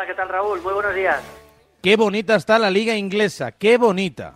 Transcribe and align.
Hola, 0.00 0.06
¿qué 0.06 0.14
tal 0.14 0.30
Raúl? 0.30 0.62
Muy 0.62 0.72
buenos 0.72 0.94
días. 0.94 1.22
Qué 1.82 1.94
bonita 1.94 2.34
está 2.34 2.58
la 2.58 2.70
liga 2.70 2.94
inglesa, 2.94 3.52
qué 3.52 3.76
bonita. 3.76 4.32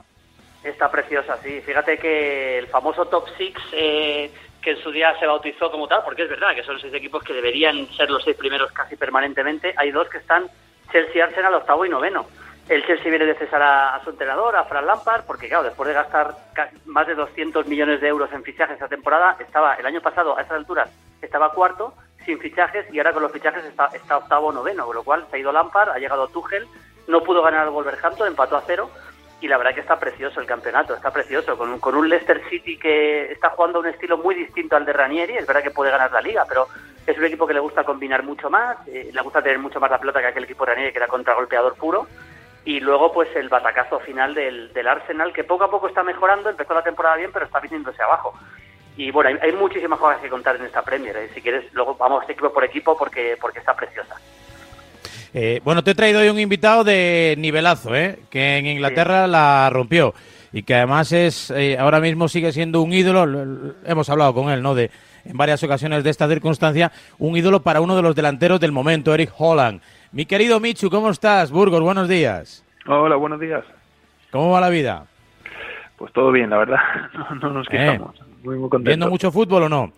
Está 0.63 0.91
preciosa, 0.91 1.39
sí. 1.43 1.63
Fíjate 1.63 1.97
que 1.97 2.59
el 2.59 2.67
famoso 2.67 3.07
Top 3.07 3.27
Six, 3.39 3.59
eh, 3.73 4.31
que 4.61 4.73
en 4.73 4.83
su 4.83 4.91
día 4.91 5.19
se 5.19 5.27
bautizó 5.27 5.71
como 5.71 5.89
tal, 5.89 6.03
porque 6.05 6.25
es 6.25 6.29
verdad 6.29 6.55
que 6.55 6.65
son 6.65 6.79
seis 6.79 6.93
equipos 6.93 7.23
que 7.23 7.33
deberían 7.33 7.89
ser 7.97 8.11
los 8.11 8.23
seis 8.23 8.37
primeros 8.37 8.73
casi 8.73 8.95
permanentemente, 8.97 9.73
hay 9.79 9.91
dos 9.91 10.07
que 10.11 10.19
están 10.19 10.51
Chelsea 10.93 11.25
Arsenal 11.25 11.55
octavo 11.55 11.87
y 11.87 11.89
noveno. 11.89 12.27
El 12.69 12.85
Chelsea 12.85 13.09
viene 13.09 13.25
de 13.25 13.35
cesar 13.35 13.63
a, 13.63 13.99
su 14.05 14.11
entrenador, 14.11 14.57
a 14.57 14.65
Fran 14.65 14.85
Lampard, 14.85 15.25
porque 15.25 15.49
claro, 15.49 15.65
después 15.65 15.89
de 15.89 15.95
gastar 15.95 16.35
más 16.85 17.07
de 17.07 17.15
200 17.15 17.67
millones 17.69 18.03
de 18.03 18.09
euros 18.09 18.31
en 18.35 18.45
fichajes 18.45 18.75
esta 18.75 18.89
temporada, 18.89 19.39
estaba 19.41 19.77
el 19.77 19.87
año 19.87 20.03
pasado 20.03 20.37
a 20.37 20.43
esas 20.43 20.59
alturas 20.59 20.91
estaba 21.25 21.53
cuarto 21.53 21.95
sin 22.25 22.39
fichajes 22.39 22.87
y 22.93 22.99
ahora 22.99 23.13
con 23.13 23.23
los 23.23 23.33
fichajes 23.33 23.65
está, 23.65 24.17
octavo 24.17 24.49
o 24.49 24.53
noveno, 24.53 24.87
con 24.87 24.97
lo 24.97 25.03
cual 25.03 25.27
se 25.31 25.37
ha 25.37 25.39
ido 25.39 25.53
Lampard, 25.53 25.91
ha 25.91 25.99
llegado 25.99 26.29
Tuchel, 26.29 26.67
no 27.09 27.23
pudo 27.23 27.43
ganar 27.43 27.67
el 27.67 27.73
Wolverhampton, 27.73 28.29
empató 28.29 28.57
a 28.57 28.63
cero 28.67 28.91
y 29.41 29.49
la 29.49 29.59
verdad 29.59 29.75
que 29.75 29.81
está 29.81 29.99
precioso 29.99 30.41
el 30.41 30.47
campeonato, 30.47 30.95
está 30.95 31.11
precioso, 31.13 31.59
con 31.59 31.71
un, 31.71 31.79
con 31.79 31.95
un 31.95 32.09
Leicester 32.09 32.43
City 32.49 32.79
que 32.79 33.33
está 33.33 33.51
jugando 33.51 33.81
un 33.81 33.87
estilo 33.87 34.17
muy 34.17 34.35
distinto 34.35 34.77
al 34.77 34.87
de 34.87 34.93
Ranieri, 34.93 35.37
es 35.37 35.47
verdad 35.47 35.63
que 35.63 35.71
puede 35.71 35.91
ganar 35.91 36.13
la 36.13 36.21
liga, 36.21 36.45
pero 36.49 36.67
es 37.07 37.19
un 37.19 37.25
equipo 37.25 37.47
que 37.47 37.55
le 37.55 37.61
gusta 37.61 37.85
combinar 37.85 38.23
mucho 38.23 38.49
más, 38.49 38.79
eh, 38.89 39.11
le 39.13 39.23
gusta 39.23 39.43
tener 39.43 39.59
mucho 39.59 39.81
más 39.81 39.91
la 39.91 39.99
pelota 39.99 40.21
que 40.21 40.29
aquel 40.29 40.45
equipo 40.45 40.65
de 40.65 40.73
Ranieri 40.73 40.93
que 40.93 40.99
era 40.99 41.09
contragolpeador 41.09 41.75
puro, 41.75 42.07
y 42.65 42.81
luego 42.81 43.13
pues 43.13 43.29
el 43.37 43.51
batacazo 43.51 44.01
final 44.01 44.35
del, 44.35 44.73
del 44.73 44.89
Arsenal 44.89 45.33
que 45.35 45.45
poco 45.45 45.65
a 45.65 45.71
poco 45.71 45.89
está 45.89 46.03
mejorando, 46.03 46.49
empezó 46.49 46.73
la 46.73 46.83
temporada 46.83 47.17
bien 47.17 47.31
pero 47.33 47.45
está 47.45 47.61
viniéndose 47.61 48.03
abajo. 48.03 48.35
Y 48.97 49.11
bueno, 49.11 49.39
hay, 49.41 49.53
muchísimas 49.53 49.99
cosas 49.99 50.21
que 50.21 50.29
contar 50.29 50.57
en 50.57 50.65
esta 50.65 50.83
Premier. 50.83 51.17
¿eh? 51.17 51.31
Si 51.35 51.41
quieres, 51.41 51.65
luego 51.73 51.97
vamos 51.97 52.25
equipo 52.29 52.53
por 52.53 52.65
equipo 52.65 52.97
porque, 52.97 53.37
porque 53.41 53.59
está 53.59 53.75
preciosa. 53.75 54.15
Eh, 55.33 55.61
bueno, 55.65 55.83
te 55.83 55.91
he 55.91 55.95
traído 55.95 56.21
hoy 56.21 56.29
un 56.29 56.39
invitado 56.39 56.85
de 56.85 57.35
nivelazo, 57.39 57.95
¿eh? 57.97 58.21
que 58.31 58.59
en 58.59 58.67
Inglaterra 58.67 59.27
la 59.27 59.69
rompió 59.69 60.15
y 60.53 60.63
que 60.63 60.77
además 60.77 61.11
es 61.11 61.51
eh, 61.51 61.77
ahora 61.77 61.99
mismo 61.99 62.29
sigue 62.29 62.53
siendo 62.53 62.81
un 62.83 62.93
ídolo. 62.93 63.75
Hemos 63.85 64.09
hablado 64.09 64.33
con 64.33 64.51
él, 64.51 64.63
¿no? 64.63 64.77
De 64.77 64.93
en 65.25 65.37
varias 65.37 65.63
ocasiones 65.65 66.05
de 66.05 66.11
esta 66.11 66.29
circunstancia, 66.29 66.93
un 67.19 67.37
ídolo 67.37 67.61
para 67.61 67.81
uno 67.81 67.97
de 67.97 68.03
los 68.03 68.15
delanteros 68.15 68.61
del 68.61 68.71
momento, 68.71 69.13
Eric 69.13 69.33
Holland. 69.37 69.81
Mi 70.13 70.27
querido 70.27 70.61
Michu, 70.61 70.91
¿cómo 70.91 71.11
estás? 71.11 71.51
Burgos, 71.51 71.81
buenos 71.81 72.09
días. 72.09 72.65
Hola, 72.87 73.17
buenos 73.17 73.41
días. 73.41 73.65
¿Cómo 74.31 74.51
va 74.51 74.61
la 74.61 74.69
vida? 74.69 75.07
Pues 75.97 76.13
todo 76.13 76.31
bien, 76.31 76.51
la 76.51 76.59
verdad. 76.59 76.79
No, 77.41 77.51
nos 77.51 77.67
quejamos. 77.69 78.15
¿Viendo 78.81 79.11
mucho 79.11 79.33
fútbol 79.33 79.65
o 79.65 79.69
no? 79.69 79.93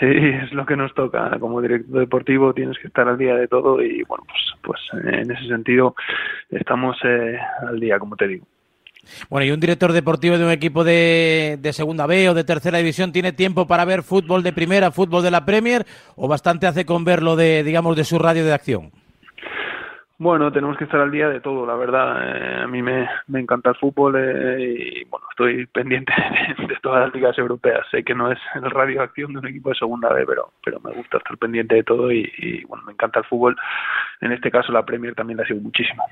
Sí, 0.00 0.06
es 0.06 0.52
lo 0.52 0.66
que 0.66 0.76
nos 0.76 0.92
toca. 0.94 1.38
Como 1.38 1.60
director 1.60 2.00
deportivo 2.00 2.52
tienes 2.52 2.78
que 2.78 2.88
estar 2.88 3.08
al 3.08 3.16
día 3.16 3.36
de 3.36 3.46
todo 3.48 3.80
y 3.80 4.02
bueno, 4.02 4.24
pues, 4.26 4.80
pues 4.90 5.04
en 5.04 5.30
ese 5.30 5.46
sentido 5.46 5.94
estamos 6.50 6.96
eh, 7.04 7.38
al 7.66 7.78
día, 7.78 7.98
como 7.98 8.16
te 8.16 8.26
digo. 8.26 8.46
Bueno, 9.28 9.44
¿y 9.46 9.50
un 9.50 9.60
director 9.60 9.92
deportivo 9.92 10.38
de 10.38 10.44
un 10.44 10.50
equipo 10.50 10.82
de, 10.82 11.58
de, 11.60 11.72
segunda 11.72 12.06
B 12.06 12.28
o 12.30 12.34
de 12.34 12.42
tercera 12.42 12.78
división 12.78 13.12
tiene 13.12 13.32
tiempo 13.32 13.66
para 13.66 13.84
ver 13.84 14.02
fútbol 14.02 14.42
de 14.42 14.52
primera, 14.52 14.90
fútbol 14.90 15.22
de 15.22 15.30
la 15.30 15.44
Premier 15.44 15.86
o 16.16 16.26
bastante 16.26 16.66
hace 16.66 16.86
con 16.86 17.04
verlo 17.04 17.36
de, 17.36 17.62
digamos, 17.62 17.96
de 17.96 18.04
su 18.04 18.18
radio 18.18 18.44
de 18.44 18.54
acción? 18.54 18.90
Bueno, 20.16 20.52
tenemos 20.52 20.76
que 20.76 20.84
estar 20.84 21.00
al 21.00 21.10
día 21.10 21.28
de 21.28 21.40
todo, 21.40 21.66
la 21.66 21.74
verdad. 21.74 22.18
Eh, 22.22 22.62
a 22.62 22.66
mí 22.68 22.82
me, 22.82 23.08
me, 23.26 23.40
encanta 23.40 23.70
el 23.70 23.76
fútbol 23.76 24.14
eh, 24.16 25.00
y 25.00 25.04
bueno, 25.06 25.26
estoy 25.30 25.66
pendiente 25.66 26.12
de, 26.68 26.76
todas 26.82 27.04
las 27.04 27.14
ligas 27.14 27.36
europeas. 27.36 27.84
Sé 27.90 28.04
que 28.04 28.14
no 28.14 28.30
es 28.30 28.38
el 28.54 28.70
radio 28.70 29.02
acción 29.02 29.32
de 29.32 29.40
un 29.40 29.48
equipo 29.48 29.70
de 29.70 29.74
segunda 29.74 30.12
B, 30.12 30.24
pero, 30.24 30.52
pero 30.64 30.78
me 30.80 30.92
gusta 30.92 31.18
estar 31.18 31.36
pendiente 31.36 31.74
de 31.74 31.82
todo 31.82 32.12
y, 32.12 32.64
bueno, 32.68 32.84
me 32.84 32.92
encanta 32.92 33.18
el 33.18 33.24
fútbol. 33.24 33.56
En 34.20 34.30
este 34.30 34.52
caso 34.52 34.70
la 34.70 34.84
Premier 34.84 35.16
también 35.16 35.38
la 35.38 35.46
sigo 35.46 35.60
muchísimo. 35.60 36.04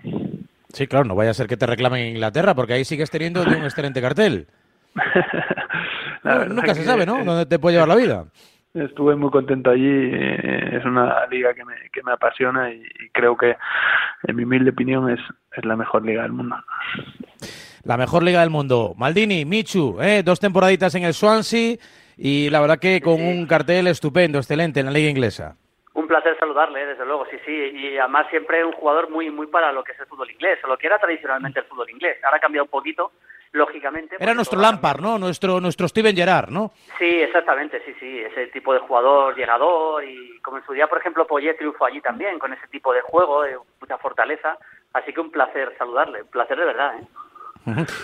Sí, 0.73 0.89
claro, 0.89 1.05
no 1.05 1.15
vaya 1.15 1.31
a 1.31 1.35
ser 1.35 1.47
que 1.47 1.57
te 1.57 1.67
reclamen 1.67 2.03
en 2.03 2.17
Inglaterra, 2.17 2.55
porque 2.55 2.73
ahí 2.73 2.85
sigues 2.85 3.11
teniendo 3.11 3.43
un 3.43 3.53
excelente 3.53 4.01
cartel. 4.01 4.49
nunca 6.49 6.75
se 6.75 6.83
sabe, 6.83 7.07
¿no? 7.07 7.25
¿Dónde 7.25 7.47
te 7.47 7.61
puede 7.61 7.75
llevar 7.75 7.89
la 7.89 7.97
vida? 7.97 8.25
Estuve 8.75 9.17
muy 9.17 9.31
contento 9.31 9.71
allí. 9.71 10.11
Eh, 10.13 10.77
es 10.79 10.85
una 10.85 11.27
liga 11.27 11.55
que 11.55 11.65
me, 11.65 11.75
que 11.93 12.03
me 12.03 12.13
apasiona 12.13 12.71
y, 12.73 12.83
creo 13.13 13.37
que, 13.37 13.57
en 14.25 14.37
mi 14.37 14.45
humilde 14.45 14.71
opinión, 14.71 15.11
es, 15.11 15.21
es 15.57 15.65
la 15.65 15.77
mejor 15.77 16.05
liga 16.05 16.23
del 16.23 16.33
mundo. 16.33 16.57
La 17.85 17.97
mejor 17.97 18.23
liga 18.23 18.41
del 18.41 18.51
mundo. 18.51 18.95
Maldini, 18.97 19.45
Michu, 19.45 19.99
¿eh? 20.01 20.23
dos 20.23 20.41
temporaditas 20.41 20.95
en 20.95 21.05
el 21.05 21.15
Swansea 21.15 21.77
y 22.17 22.51
la 22.51 22.61
verdad 22.61 22.79
que 22.79 23.01
con 23.01 23.21
un 23.21 23.47
cartel 23.47 23.89
estupendo, 23.89 24.39
excelente 24.39 24.81
en 24.81 24.87
la 24.87 24.93
liga 24.93 25.11
inglesa. 25.11 25.57
Un 25.95 26.07
placer 26.07 26.39
saludarle, 26.39 26.87
desde 26.87 27.05
luego, 27.05 27.27
sí, 27.31 27.37
sí. 27.45 27.53
Y 27.53 27.99
además 27.99 28.27
siempre 28.31 28.65
un 28.65 28.73
jugador 28.73 29.11
muy, 29.11 29.31
muy 29.31 29.47
para 29.49 29.73
lo 29.73 29.85
que 29.85 29.93
es 29.93 30.01
el 30.01 30.07
fútbol 30.07 30.31
inglés, 30.31 30.59
o 30.65 30.69
lo 30.69 30.79
que 30.79 30.87
era 30.87 30.99
tradicionalmente 30.99 31.61
el 31.61 31.67
fútbol 31.67 31.91
inglés. 31.91 32.17
Ahora 32.25 32.39
ha 32.39 32.41
cambiado 32.41 32.65
un 32.65 32.71
poquito, 32.71 33.13
lógicamente. 33.53 34.17
Era 34.19 34.35
nuestro 34.35 34.61
Lampard, 34.61 35.01
¿no? 35.01 35.19
Nuestro, 35.19 35.61
nuestro 35.61 35.89
Steven 35.89 36.17
Gerrard, 36.17 36.51
¿no? 36.51 36.73
Sí, 36.99 37.05
exactamente, 37.05 37.83
sí, 37.85 37.95
sí. 38.01 38.19
Ese 38.21 38.49
tipo 38.49 38.73
de 38.73 38.81
jugador, 38.81 39.37
llegador, 39.37 40.05
y 40.05 40.39
como 40.41 40.59
en 40.59 40.65
su 40.65 40.73
día, 40.73 40.87
por 40.87 40.99
ejemplo, 40.99 41.27
Poyet 41.27 41.57
triunfó 41.57 41.87
allí 41.87 42.01
también, 42.01 42.39
con 42.39 42.53
ese 42.53 42.67
tipo 42.69 42.93
de 42.93 43.03
juego, 43.03 43.43
de 43.43 43.57
mucha 43.81 43.99
fortaleza. 43.99 44.59
Así 44.93 45.13
que 45.13 45.21
un 45.21 45.31
placer 45.31 45.75
saludarle, 45.79 46.23
un 46.23 46.29
placer 46.29 46.59
de 46.59 46.65
verdad, 46.65 46.99
¿eh? 46.99 47.07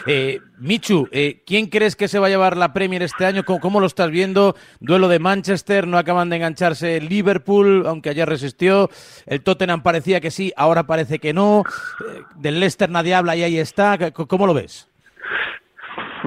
Eh, 0.07 0.41
Michu, 0.59 1.09
eh, 1.11 1.43
¿quién 1.45 1.67
crees 1.67 1.97
que 1.97 2.09
se 2.09 2.19
va 2.19 2.27
a 2.27 2.31
llevar 2.31 2.57
la 2.57 2.73
Premier 2.73 3.03
este 3.03 3.27
año? 3.27 3.45
¿Cómo, 3.45 3.81
lo 3.81 3.87
estás 3.87 4.11
viendo? 4.11 4.55
Duelo 4.81 5.09
de 5.09 5.19
Manchester, 5.19 5.87
no 5.87 5.99
acaban 5.99 6.31
de 6.31 6.37
engancharse 6.37 7.01
Liverpool, 7.01 7.85
aunque 7.87 8.11
ayer 8.11 8.29
resistió. 8.29 8.89
El 9.27 9.43
Tottenham 9.43 9.83
parecía 9.83 10.21
que 10.21 10.31
sí, 10.31 10.53
ahora 10.57 10.85
parece 10.85 11.19
que 11.19 11.33
no. 11.33 11.65
Eh, 12.09 12.23
del 12.37 12.61
Leicester 12.61 12.89
nadie 12.89 13.15
habla 13.15 13.37
y 13.37 13.43
ahí 13.43 13.59
está. 13.59 14.13
¿Cómo 14.13 14.47
lo 14.47 14.55
ves? 14.55 14.88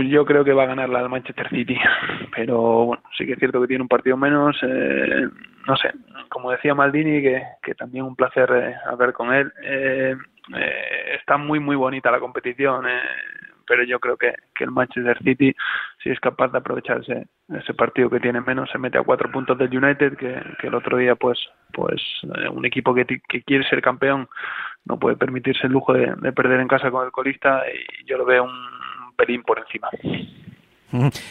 Pues 0.02 0.12
yo 0.12 0.26
creo 0.26 0.44
que 0.44 0.54
va 0.54 0.64
a 0.64 0.66
ganar 0.66 0.90
la 0.90 1.02
del 1.02 1.10
Manchester 1.10 1.48
City, 1.50 1.78
pero 2.36 2.86
bueno, 2.86 3.04
sí 3.16 3.24
que 3.24 3.34
es 3.34 3.38
cierto 3.40 3.62
que 3.62 3.68
tiene 3.68 3.84
un 3.84 3.88
partido 3.88 4.18
menos. 4.18 4.58
no 4.64 5.78
sé, 5.78 5.92
como 6.28 6.50
decía 6.50 6.74
Maldini, 6.74 7.22
que, 7.22 7.44
que 7.62 7.76
también 7.76 8.06
un 8.06 8.16
placer 8.16 8.50
hablar 8.88 9.14
con 9.14 9.32
él. 9.32 9.54
Eh, 9.62 10.16
está 11.20 11.38
muy 11.38 11.60
muy 11.60 11.76
bonita 11.76 12.10
la 12.10 12.20
competición 12.20 12.88
eh, 12.88 13.00
pero 13.68 13.84
yo 13.84 14.00
creo 14.00 14.18
que, 14.18 14.34
que, 14.56 14.64
el 14.64 14.72
Manchester 14.72 15.20
City 15.24 15.56
si 16.02 16.10
es 16.10 16.20
capaz 16.20 16.48
de 16.48 16.58
aprovechar 16.58 17.00
ese, 17.00 17.74
partido 17.76 18.10
que 18.10 18.20
tiene 18.20 18.42
menos 18.42 18.68
se 18.72 18.80
mete 18.80 18.98
a 18.98 19.04
cuatro 19.04 19.32
puntos 19.32 19.56
del 19.60 19.78
United 19.78 20.18
que, 20.18 20.42
que 20.60 20.68
el 20.68 20.74
otro 20.74 20.98
día 20.98 21.16
pues 21.16 21.38
pues 21.74 22.02
eh, 22.24 22.50
un 22.50 22.66
equipo 22.66 22.96
que, 22.96 23.06
que, 23.06 23.44
quiere 23.44 23.64
ser 23.70 23.84
campeón 23.84 24.28
no 24.86 24.98
puede 24.98 25.16
permitirse 25.16 25.68
el 25.68 25.74
lujo 25.74 25.94
de, 25.94 26.12
de 26.18 26.34
perder 26.34 26.60
en 26.60 26.68
casa 26.68 26.90
con 26.90 27.06
el 27.06 27.12
colista 27.12 27.62
y 27.72 28.04
yo 28.08 28.18
lo 28.18 28.26
veo 28.26 28.44
un 28.46 28.82
pelín 29.22 29.44
por 29.44 29.60
encima 29.60 29.90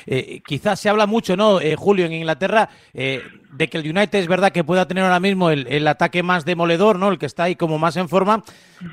eh, 0.06 0.40
quizás 0.46 0.80
se 0.80 0.88
habla 0.88 1.06
mucho, 1.06 1.36
¿no, 1.36 1.60
eh, 1.60 1.76
Julio, 1.76 2.06
en 2.06 2.12
Inglaterra, 2.12 2.68
eh, 2.94 3.22
de 3.52 3.68
que 3.68 3.78
el 3.78 3.90
United 3.90 4.18
es 4.18 4.28
verdad 4.28 4.52
que 4.52 4.64
pueda 4.64 4.86
tener 4.88 5.04
ahora 5.04 5.20
mismo 5.20 5.50
el, 5.50 5.86
ataque 5.86 6.22
más 6.22 6.44
demoledor, 6.44 6.98
¿no? 6.98 7.10
El 7.10 7.18
que 7.18 7.26
está 7.26 7.44
ahí 7.44 7.56
como 7.56 7.78
más 7.78 7.96
en 7.96 8.08
forma, 8.08 8.42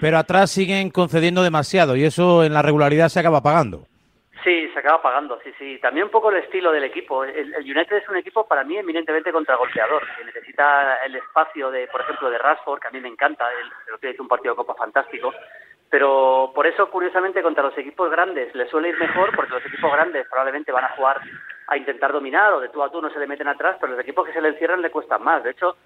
pero 0.02 0.18
atrás 0.18 0.52
siguen 0.52 0.90
concediendo 0.90 1.44
demasiado 1.44 1.96
y 1.96 2.04
eso 2.04 2.44
en 2.44 2.54
la 2.54 2.62
regularidad 2.62 3.10
se 3.10 3.20
acaba 3.20 3.42
pagando. 3.42 3.86
Sí, 4.44 4.70
se 4.74 4.80
acaba 4.80 5.02
pagando, 5.02 5.40
sí, 5.44 5.52
sí. 5.60 5.78
También 5.82 6.06
un 6.06 6.12
poco 6.12 6.30
el 6.30 6.38
estilo 6.38 6.72
del 6.72 6.86
equipo. 6.86 7.24
El, 7.24 7.54
United 7.58 7.98
es 7.98 8.10
un 8.10 8.16
equipo 8.16 8.48
para 8.48 8.64
mí 8.64 8.78
eminentemente 8.78 9.32
contragolpeador, 9.32 10.04
que 10.18 10.26
necesita 10.26 11.04
el 11.06 11.16
espacio 11.16 11.70
de, 11.70 11.88
por 11.88 12.02
ejemplo, 12.02 12.30
de 12.30 12.38
Rashford, 12.38 12.80
que 12.80 12.88
a 12.88 12.92
mí 12.92 13.02
me 13.02 13.10
encanta, 13.10 13.46
el, 13.52 14.00
que 14.00 14.12
hizo 14.12 14.24
un 14.24 14.30
partido 14.30 14.54
de 14.54 14.58
Copa 14.58 14.76
fantástico, 14.76 15.34
pero 15.90 16.52
por 16.54 16.68
eso, 16.68 16.90
curiosamente, 16.90 17.42
contra 17.42 17.64
los 17.64 17.78
equipos 17.78 18.12
grandes 18.12 18.54
le 18.54 18.68
suele 18.70 18.90
ir 18.90 19.00
mejor, 19.00 19.34
porque 19.36 19.54
los 19.54 19.66
equipos 19.66 19.92
grandes 19.92 20.28
probablemente 20.28 20.72
van 20.72 20.86
a 20.86 20.96
jugar 20.96 21.22
a 21.68 21.78
intentar 21.78 22.12
dominar 22.12 22.54
o 22.54 22.60
de 22.60 22.70
tú 22.70 22.84
a 22.84 22.92
tú 22.92 23.02
no 23.02 23.10
se 23.10 23.20
le 23.20 23.28
meten 23.28 23.48
atrás, 23.48 23.78
pero 23.80 23.94
los 23.94 24.02
equipos 24.02 24.26
que 24.26 24.34
se 24.34 24.42
le 24.42 24.50
encierran 24.50 24.82
le 24.82 24.92
cuestan 24.92 25.24
más. 25.24 25.44
De 25.44 25.52
hecho, 25.52 25.78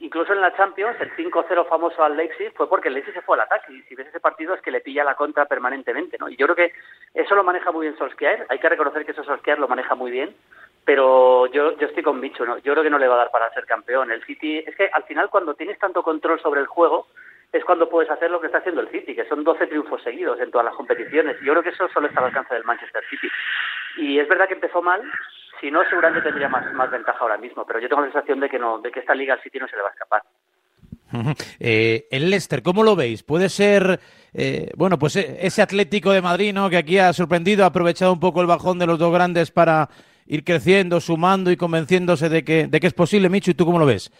incluso 0.00 0.32
en 0.32 0.40
la 0.40 0.56
Champions, 0.56 0.96
el 1.00 1.14
5-0 1.14 1.68
famoso 1.68 2.02
al 2.02 2.16
Leipzig 2.16 2.52
fue 2.54 2.68
porque 2.68 2.88
el 2.88 2.94
Leipzig 2.94 3.14
se 3.14 3.22
fue 3.22 3.36
al 3.36 3.42
ataque. 3.42 3.72
Y 3.72 3.82
si 3.82 3.94
ves 3.94 4.08
ese 4.08 4.20
partido 4.20 4.54
es 4.54 4.62
que 4.62 4.70
le 4.70 4.80
pilla 4.80 5.04
la 5.04 5.14
contra 5.14 5.44
permanentemente, 5.44 6.16
¿no? 6.18 6.30
Y 6.30 6.36
yo 6.36 6.46
creo 6.46 6.56
que 6.56 6.72
eso 7.12 7.34
lo 7.34 7.44
maneja 7.44 7.72
muy 7.72 7.86
bien 7.86 7.98
Solskjaer. 7.98 8.46
Hay 8.48 8.58
que 8.58 8.68
reconocer 8.68 9.04
que 9.04 9.12
eso 9.12 9.24
Solskjaer 9.24 9.58
lo 9.58 9.68
maneja 9.68 9.94
muy 9.94 10.10
bien. 10.10 10.34
Pero 10.84 11.46
yo, 11.46 11.76
yo 11.76 11.86
estoy 11.86 12.02
con 12.02 12.20
Bicho, 12.20 12.44
¿no? 12.44 12.58
Yo 12.58 12.72
creo 12.72 12.82
que 12.82 12.90
no 12.90 12.98
le 12.98 13.06
va 13.06 13.14
a 13.14 13.18
dar 13.18 13.30
para 13.30 13.52
ser 13.54 13.66
campeón. 13.66 14.10
El 14.10 14.24
City, 14.24 14.58
es 14.58 14.74
que 14.74 14.90
al 14.92 15.04
final 15.04 15.30
cuando 15.30 15.54
tienes 15.54 15.78
tanto 15.78 16.02
control 16.02 16.40
sobre 16.40 16.60
el 16.60 16.66
juego, 16.66 17.06
es 17.52 17.64
cuando 17.64 17.88
puedes 17.88 18.10
hacer 18.10 18.30
lo 18.30 18.40
que 18.40 18.46
está 18.46 18.58
haciendo 18.58 18.80
el 18.80 18.88
City, 18.88 19.14
que 19.14 19.26
son 19.26 19.44
12 19.44 19.66
triunfos 19.66 20.02
seguidos 20.02 20.40
en 20.40 20.50
todas 20.50 20.64
las 20.64 20.74
competiciones. 20.74 21.36
Yo 21.44 21.52
creo 21.52 21.62
que 21.62 21.68
eso 21.68 21.88
solo 21.92 22.08
está 22.08 22.20
al 22.20 22.26
alcance 22.26 22.54
del 22.54 22.64
Manchester 22.64 23.02
City. 23.10 23.28
Y 23.98 24.18
es 24.18 24.26
verdad 24.26 24.48
que 24.48 24.54
empezó 24.54 24.80
mal, 24.80 25.02
si 25.60 25.70
no, 25.70 25.82
seguramente 25.88 26.22
tendría 26.22 26.48
más, 26.48 26.72
más 26.72 26.90
ventaja 26.90 27.18
ahora 27.20 27.36
mismo, 27.36 27.66
pero 27.66 27.78
yo 27.78 27.88
tengo 27.88 28.00
la 28.00 28.10
sensación 28.10 28.40
de 28.40 28.48
que 28.48 28.58
no, 28.58 28.78
de 28.78 28.90
que 28.90 29.00
esta 29.00 29.14
liga 29.14 29.34
al 29.34 29.42
City 29.42 29.58
no 29.58 29.68
se 29.68 29.76
le 29.76 29.82
va 29.82 29.88
a 29.88 29.92
escapar. 29.92 30.22
Eh, 31.60 32.06
el 32.10 32.30
Leicester, 32.30 32.62
¿cómo 32.62 32.82
lo 32.82 32.96
veis? 32.96 33.22
¿Puede 33.22 33.50
ser, 33.50 34.00
eh, 34.32 34.70
bueno, 34.76 34.98
pues 34.98 35.16
eh, 35.16 35.38
ese 35.40 35.60
Atlético 35.60 36.10
de 36.10 36.22
Madrid, 36.22 36.54
¿no? 36.54 36.70
Que 36.70 36.78
aquí 36.78 36.98
ha 36.98 37.12
sorprendido, 37.12 37.64
ha 37.64 37.68
aprovechado 37.68 38.14
un 38.14 38.20
poco 38.20 38.40
el 38.40 38.46
bajón 38.46 38.78
de 38.78 38.86
los 38.86 38.98
dos 38.98 39.12
grandes 39.12 39.50
para 39.50 39.90
ir 40.26 40.42
creciendo, 40.42 41.00
sumando 41.00 41.50
y 41.50 41.58
convenciéndose 41.58 42.30
de 42.30 42.44
que, 42.44 42.66
de 42.66 42.80
que 42.80 42.86
es 42.86 42.94
posible, 42.94 43.28
Micho, 43.28 43.50
¿y 43.50 43.54
tú 43.54 43.66
cómo 43.66 43.78
lo 43.78 43.84
ves? 43.84 44.10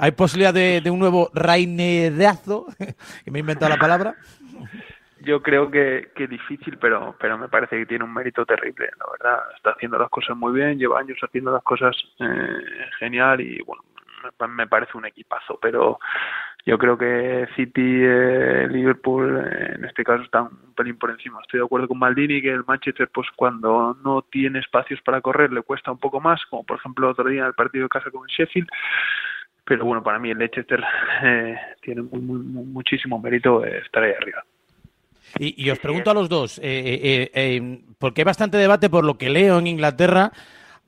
¿Hay 0.00 0.12
posibilidad 0.12 0.54
de, 0.54 0.90
un 0.90 0.98
nuevo 0.98 1.30
Rainedazo? 1.34 2.66
que 3.24 3.30
me 3.30 3.38
he 3.38 3.40
inventado 3.40 3.68
la 3.68 3.78
palabra. 3.78 4.14
Yo 5.20 5.42
creo 5.42 5.70
que, 5.70 6.10
que 6.16 6.26
difícil, 6.26 6.78
pero, 6.78 7.14
pero 7.20 7.36
me 7.36 7.48
parece 7.48 7.76
que 7.76 7.84
tiene 7.84 8.04
un 8.04 8.14
mérito 8.14 8.46
terrible, 8.46 8.88
la 8.98 9.04
verdad. 9.10 9.44
Está 9.54 9.72
haciendo 9.72 9.98
las 9.98 10.08
cosas 10.08 10.34
muy 10.38 10.54
bien, 10.54 10.78
lleva 10.78 11.00
años 11.00 11.18
haciendo 11.22 11.52
las 11.52 11.62
cosas 11.62 11.94
eh, 12.18 12.88
genial 12.98 13.42
y 13.42 13.60
bueno, 13.62 13.82
me 14.48 14.66
parece 14.66 14.96
un 14.96 15.04
equipazo, 15.04 15.58
pero 15.60 15.98
yo 16.64 16.78
creo 16.78 16.96
que 16.96 17.46
City, 17.56 18.00
eh, 18.02 18.68
Liverpool, 18.70 19.44
eh, 19.46 19.74
en 19.76 19.84
este 19.84 20.02
caso 20.02 20.22
están 20.22 20.44
un 20.44 20.74
pelín 20.74 20.96
por 20.96 21.10
encima. 21.10 21.40
Estoy 21.42 21.60
de 21.60 21.66
acuerdo 21.66 21.88
con 21.88 21.98
Maldini 21.98 22.40
que 22.40 22.52
el 22.52 22.64
Manchester, 22.66 23.10
pues 23.12 23.28
cuando 23.36 23.96
no 24.02 24.22
tiene 24.22 24.60
espacios 24.60 25.00
para 25.02 25.20
correr, 25.20 25.52
le 25.52 25.62
cuesta 25.62 25.90
un 25.90 25.98
poco 25.98 26.20
más, 26.20 26.44
como 26.46 26.64
por 26.64 26.78
ejemplo 26.78 27.10
otro 27.10 27.28
día 27.28 27.42
en 27.42 27.48
el 27.48 27.54
partido 27.54 27.84
de 27.84 27.88
casa 27.90 28.10
con 28.10 28.22
el 28.28 28.34
Sheffield. 28.34 28.68
Pero 29.70 29.84
bueno, 29.84 30.02
para 30.02 30.18
mí 30.18 30.32
el 30.32 30.38
Leicester 30.38 30.82
eh, 31.22 31.54
tiene 31.80 32.02
muy, 32.02 32.20
muy, 32.20 32.64
muchísimo 32.64 33.20
mérito 33.20 33.64
estar 33.64 34.02
ahí 34.02 34.14
arriba. 34.20 34.44
Y, 35.38 35.64
y, 35.64 35.70
os 35.70 35.78
pregunto 35.78 36.10
a 36.10 36.14
los 36.14 36.28
dos, 36.28 36.60
eh, 36.60 37.80
porque 38.00 38.22
hay 38.22 38.24
bastante 38.24 38.56
debate 38.56 38.90
por 38.90 39.04
lo 39.04 39.16
que 39.16 39.30
leo 39.30 39.60
en 39.60 39.68
Inglaterra 39.68 40.32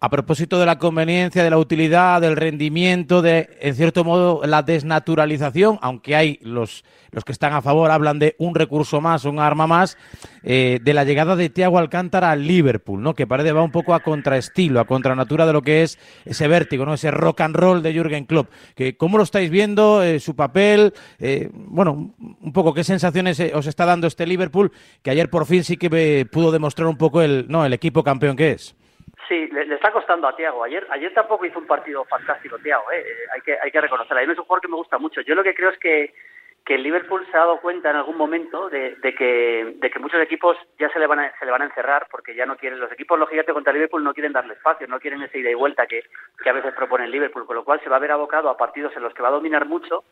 a 0.03 0.11
propósito 0.11 0.59
de 0.59 0.67
la 0.67 0.81
conveniencia, 0.81 1.45
de 1.45 1.51
la 1.51 1.59
utilidad, 1.59 2.21
del 2.21 2.35
rendimiento, 2.35 3.23
de, 3.23 3.57
en 3.61 3.77
cierto 3.77 4.03
modo, 4.03 4.41
la 4.45 4.65
desnaturalización, 4.65 5.79
aunque 5.81 6.17
hay 6.17 6.41
los, 6.43 6.85
los 7.13 7.25
que 7.25 7.31
están 7.31 7.53
a 7.53 7.63
favor, 7.63 7.93
hablan 7.93 8.19
de 8.19 8.35
un 8.39 8.57
recurso 8.57 9.01
más, 9.01 9.25
un 9.27 9.39
arma 9.39 9.69
más, 9.69 9.97
eh, 10.43 10.81
de 10.83 10.93
la 10.93 11.05
llegada 11.05 11.37
de 11.37 11.51
Thiago 11.51 11.79
Alcántara 11.79 12.33
al 12.33 12.49
Liverpool, 12.49 13.01
¿no? 13.01 13.15
Que 13.15 13.29
parece 13.29 13.53
va 13.53 13.63
un 13.63 13.71
poco 13.71 13.95
a 13.95 14.01
contraestilo, 14.01 14.81
a 14.81 14.87
contranatura 14.87 15.47
de 15.47 15.53
lo 15.53 15.63
que 15.63 15.85
es 15.85 16.01
ese 16.25 16.49
vértigo, 16.49 16.85
¿no? 16.85 16.95
Ese 16.95 17.13
rock 17.13 17.43
and 17.43 17.55
roll 17.55 17.81
de 17.81 17.93
Jürgen 17.93 18.25
Klopp. 18.25 18.51
Que, 18.75 18.97
¿Cómo 18.97 19.19
lo 19.19 19.23
estáis 19.23 19.51
viendo? 19.51 20.03
Eh, 20.03 20.19
su 20.19 20.35
papel, 20.35 20.95
eh, 21.21 21.49
bueno, 21.53 22.13
un 22.19 22.53
poco 22.53 22.75
qué 22.75 22.83
sensaciones 22.83 23.41
os 23.55 23.69
está 23.69 23.87
dando 23.87 24.09
este 24.09 24.27
Liverpool, 24.27 24.73
que 25.01 25.11
ayer 25.11 25.31
por 25.31 25.47
fin 25.47 25.63
sí 25.63 25.77
que 25.77 26.27
pudo 26.27 26.51
demostrar 26.51 26.89
un 26.89 26.97
poco 26.97 27.23
el, 27.23 27.47
no, 27.49 27.65
el 27.65 27.73
equipo 27.73 28.03
campeón 28.03 28.35
que 28.35 28.51
es. 28.51 28.75
Sí, 29.33 29.49
le, 29.51 29.75
está 29.75 29.91
costando 29.91 30.29
a 30.29 30.37
Tiago. 30.37 30.63
Ayer, 30.63 30.87
ayer 30.91 31.15
tampoco 31.15 31.47
hizo 31.47 31.59
un 31.59 31.67
partido 31.67 32.05
fantástico 32.05 32.59
Tiago, 32.59 32.93
¿eh? 32.93 33.01
eh 33.01 33.17
hay 33.33 33.41
que 33.41 33.59
hay 33.59 33.71
que 33.71 33.81
reconocerlo. 33.81 34.19
Ayer 34.19 34.31
es 34.31 34.39
un 34.39 34.45
jugador 34.45 34.61
que 34.61 34.69
me 34.69 34.77
gusta 34.77 34.99
mucho. 34.99 35.23
Yo 35.23 35.35
lo 35.35 35.43
que 35.43 35.55
creo 35.55 35.71
es 35.71 35.79
que 35.79 36.13
el 36.67 36.83
Liverpool 36.83 37.27
se 37.31 37.37
ha 37.39 37.41
dado 37.41 37.59
cuenta 37.63 37.89
en 37.89 37.97
algún 37.97 38.19
momento 38.19 38.69
de, 38.69 38.95
que, 39.01 39.75
de 39.77 39.91
que 39.91 39.99
muchos 39.99 40.21
equipos 40.21 40.59
ya 40.79 40.91
se 40.91 40.99
le 40.99 41.07
van 41.07 41.21
a, 41.21 41.39
se 41.39 41.47
le 41.47 41.51
van 41.51 41.63
a 41.63 41.67
encerrar 41.67 42.07
porque 42.11 42.35
ya 42.35 42.45
no 42.45 42.59
quieren 42.59 42.79
los 42.79 42.93
equipos 42.93 43.19
gigantes 43.31 43.55
contra 43.55 43.73
Liverpool 43.73 44.05
no 44.05 44.13
quieren 44.15 44.33
darle 44.33 44.55
espacio 44.55 44.87
no 44.87 45.01
quieren 45.01 45.23
esa 45.23 45.37
ida 45.37 45.51
y 45.51 45.55
vuelta 45.55 45.87
que, 45.87 46.03
a 46.47 46.53
veces 46.53 46.73
propone 46.75 47.05
el 47.05 47.11
Liverpool 47.11 47.47
con 47.47 47.57
lo 47.57 47.65
cual 47.65 47.81
se 47.83 47.91
va 47.91 47.97
a 47.97 48.01
ver 48.01 48.13
abocado 48.13 48.49
a 48.49 48.57
partidos 48.57 48.97
en 48.97 49.03
los 49.03 49.13
que 49.13 49.23
va 49.23 49.29
a 49.29 49.33
dominar 49.33 49.67
mucho 49.67 50.05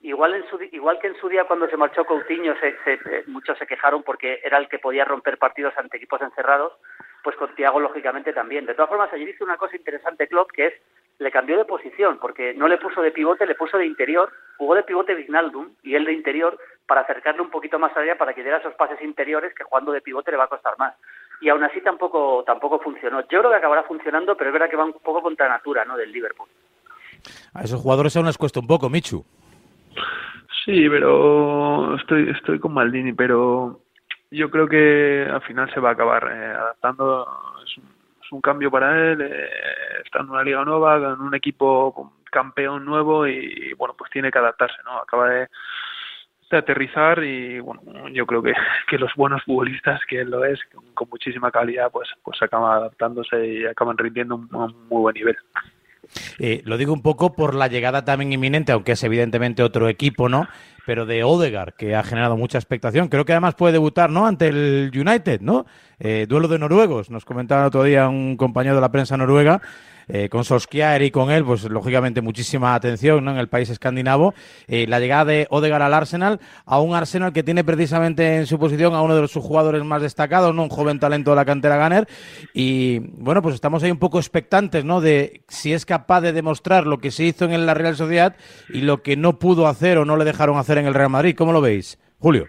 igual 0.00 0.34
en 0.34 0.48
su, 0.48 0.62
igual 0.62 0.98
que 0.98 1.08
en 1.08 1.16
su 1.16 1.28
día 1.28 1.44
cuando 1.44 1.68
se 1.68 1.76
marchó 1.76 2.04
Coutinho 2.04 2.54
se, 2.58 2.76
se, 2.84 3.24
muchos 3.26 3.58
se 3.58 3.66
quejaron 3.66 4.02
porque 4.02 4.40
era 4.42 4.56
el 4.56 4.68
que 4.68 4.78
podía 4.78 5.04
romper 5.04 5.36
partidos 5.36 5.76
ante 5.76 5.98
equipos 5.98 6.22
encerrados 6.22 6.72
pues 7.22 7.36
con 7.36 7.54
Thiago 7.54 7.80
lógicamente 7.80 8.32
también. 8.32 8.66
De 8.66 8.74
todas 8.74 8.88
formas, 8.88 9.12
ayer 9.12 9.28
hizo 9.28 9.44
una 9.44 9.56
cosa 9.56 9.76
interesante 9.76 10.28
Klopp, 10.28 10.50
que 10.52 10.66
es 10.66 10.74
le 11.18 11.30
cambió 11.32 11.58
de 11.58 11.64
posición, 11.64 12.18
porque 12.20 12.54
no 12.54 12.68
le 12.68 12.78
puso 12.78 13.02
de 13.02 13.10
pivote, 13.10 13.44
le 13.46 13.56
puso 13.56 13.76
de 13.76 13.86
interior, 13.86 14.32
jugó 14.56 14.74
de 14.74 14.84
pivote 14.84 15.14
Vignaldum 15.14 15.70
y 15.82 15.94
él 15.96 16.04
de 16.04 16.12
interior 16.12 16.56
para 16.86 17.00
acercarle 17.00 17.42
un 17.42 17.50
poquito 17.50 17.78
más 17.78 17.96
allá 17.96 18.16
para 18.16 18.34
que 18.34 18.42
diera 18.42 18.58
esos 18.58 18.74
pases 18.74 19.02
interiores 19.02 19.52
que 19.54 19.64
jugando 19.64 19.92
de 19.92 20.00
pivote 20.00 20.30
le 20.30 20.36
va 20.36 20.44
a 20.44 20.48
costar 20.48 20.74
más. 20.78 20.94
Y 21.40 21.48
aún 21.48 21.62
así 21.64 21.80
tampoco 21.80 22.44
tampoco 22.46 22.78
funcionó. 22.78 23.20
Yo 23.22 23.40
creo 23.40 23.50
que 23.50 23.56
acabará 23.56 23.82
funcionando, 23.82 24.36
pero 24.36 24.50
es 24.50 24.52
verdad 24.52 24.70
que 24.70 24.76
va 24.76 24.84
un 24.84 24.92
poco 24.92 25.20
contra 25.20 25.48
natura, 25.48 25.84
¿no? 25.84 25.96
Del 25.96 26.12
Liverpool. 26.12 26.48
A 27.52 27.62
esos 27.62 27.80
jugadores 27.80 28.16
aún 28.16 28.26
les 28.26 28.38
cuesta 28.38 28.60
un 28.60 28.66
poco, 28.66 28.88
Michu. 28.88 29.24
Sí, 30.64 30.88
pero 30.88 31.96
estoy 31.96 32.30
estoy 32.30 32.58
con 32.58 32.74
Maldini, 32.74 33.12
pero 33.12 33.80
yo 34.30 34.50
creo 34.50 34.68
que 34.68 35.26
al 35.30 35.42
final 35.42 35.72
se 35.72 35.80
va 35.80 35.90
a 35.90 35.92
acabar 35.92 36.24
eh, 36.30 36.46
adaptando. 36.46 37.26
Es 37.64 38.32
un, 38.32 38.40
cambio 38.40 38.70
para 38.70 39.12
él. 39.12 39.22
Eh, 39.22 39.50
está 40.04 40.20
en 40.20 40.30
una 40.30 40.42
liga 40.42 40.64
nueva, 40.64 40.96
en 40.96 41.20
un 41.20 41.34
equipo 41.34 42.12
campeón 42.30 42.84
nuevo 42.84 43.26
y 43.26 43.72
bueno, 43.74 43.94
pues 43.96 44.10
tiene 44.10 44.30
que 44.30 44.38
adaptarse, 44.38 44.76
¿no? 44.84 44.98
Acaba 44.98 45.30
de, 45.30 45.48
aterrizar 46.50 47.22
y 47.24 47.60
bueno, 47.60 48.08
yo 48.08 48.26
creo 48.26 48.42
que, 48.42 48.52
que 48.88 48.98
los 48.98 49.14
buenos 49.16 49.42
futbolistas, 49.44 50.00
que 50.06 50.20
él 50.20 50.30
lo 50.30 50.44
es, 50.44 50.60
con, 50.94 51.08
muchísima 51.08 51.50
calidad, 51.50 51.90
pues, 51.90 52.08
pues 52.22 52.40
acaban 52.42 52.72
adaptándose 52.72 53.46
y 53.46 53.66
acaban 53.66 53.98
rindiendo 53.98 54.36
un, 54.36 54.54
un 54.54 54.88
muy 54.88 55.00
buen 55.00 55.14
nivel. 55.14 55.36
Eh, 56.38 56.62
lo 56.64 56.76
digo 56.76 56.92
un 56.92 57.02
poco 57.02 57.34
por 57.34 57.54
la 57.54 57.68
llegada 57.68 58.04
también 58.04 58.32
inminente, 58.32 58.72
aunque 58.72 58.92
es 58.92 59.02
evidentemente 59.04 59.62
otro 59.62 59.88
equipo, 59.88 60.28
¿no? 60.28 60.46
Pero 60.86 61.06
de 61.06 61.24
Odegar, 61.24 61.74
que 61.74 61.94
ha 61.94 62.02
generado 62.02 62.36
mucha 62.36 62.58
expectación. 62.58 63.08
Creo 63.08 63.24
que 63.24 63.32
además 63.32 63.54
puede 63.54 63.74
debutar, 63.74 64.10
¿no? 64.10 64.26
Ante 64.26 64.48
el 64.48 64.90
United, 64.94 65.40
¿no? 65.40 65.66
Eh, 65.98 66.26
duelo 66.28 66.48
de 66.48 66.58
noruegos. 66.58 67.10
Nos 67.10 67.24
comentaba 67.24 67.66
otro 67.66 67.84
día 67.84 68.08
un 68.08 68.36
compañero 68.36 68.74
de 68.74 68.80
la 68.80 68.90
prensa 68.92 69.16
noruega 69.16 69.60
eh, 70.08 70.28
con 70.28 70.44
Solskjaer 70.44 71.02
y 71.02 71.10
con 71.10 71.30
él, 71.30 71.44
pues 71.44 71.64
lógicamente 71.64 72.20
muchísima 72.20 72.74
atención 72.74 73.24
¿no? 73.24 73.32
en 73.32 73.38
el 73.38 73.48
país 73.48 73.70
escandinavo. 73.70 74.34
Eh, 74.66 74.86
la 74.86 75.00
llegada 75.00 75.26
de 75.26 75.46
Odegaard 75.50 75.82
al 75.82 75.94
Arsenal, 75.94 76.40
a 76.64 76.80
un 76.80 76.94
Arsenal 76.94 77.32
que 77.32 77.42
tiene 77.42 77.64
precisamente 77.64 78.36
en 78.36 78.46
su 78.46 78.58
posición 78.58 78.94
a 78.94 79.02
uno 79.02 79.16
de 79.16 79.28
sus 79.28 79.42
jugadores 79.42 79.84
más 79.84 80.02
destacados, 80.02 80.54
¿no? 80.54 80.62
un 80.62 80.68
joven 80.68 80.98
talento 80.98 81.30
de 81.30 81.36
la 81.36 81.44
cantera 81.44 81.82
Gunner. 81.82 82.08
Y 82.54 82.98
bueno, 82.98 83.42
pues 83.42 83.54
estamos 83.54 83.82
ahí 83.82 83.90
un 83.90 83.98
poco 83.98 84.18
expectantes 84.18 84.84
¿no? 84.84 85.00
de 85.00 85.42
si 85.48 85.72
es 85.72 85.84
capaz 85.84 86.20
de 86.20 86.32
demostrar 86.32 86.86
lo 86.86 86.98
que 86.98 87.10
se 87.10 87.24
hizo 87.24 87.44
en 87.44 87.66
la 87.66 87.74
Real 87.74 87.96
Sociedad 87.96 88.36
y 88.68 88.80
lo 88.80 89.02
que 89.02 89.16
no 89.16 89.38
pudo 89.38 89.66
hacer 89.66 89.98
o 89.98 90.04
no 90.04 90.16
le 90.16 90.24
dejaron 90.24 90.58
hacer 90.58 90.78
en 90.78 90.86
el 90.86 90.94
Real 90.94 91.10
Madrid. 91.10 91.34
¿Cómo 91.36 91.52
lo 91.52 91.60
veis? 91.60 91.98
Julio. 92.18 92.46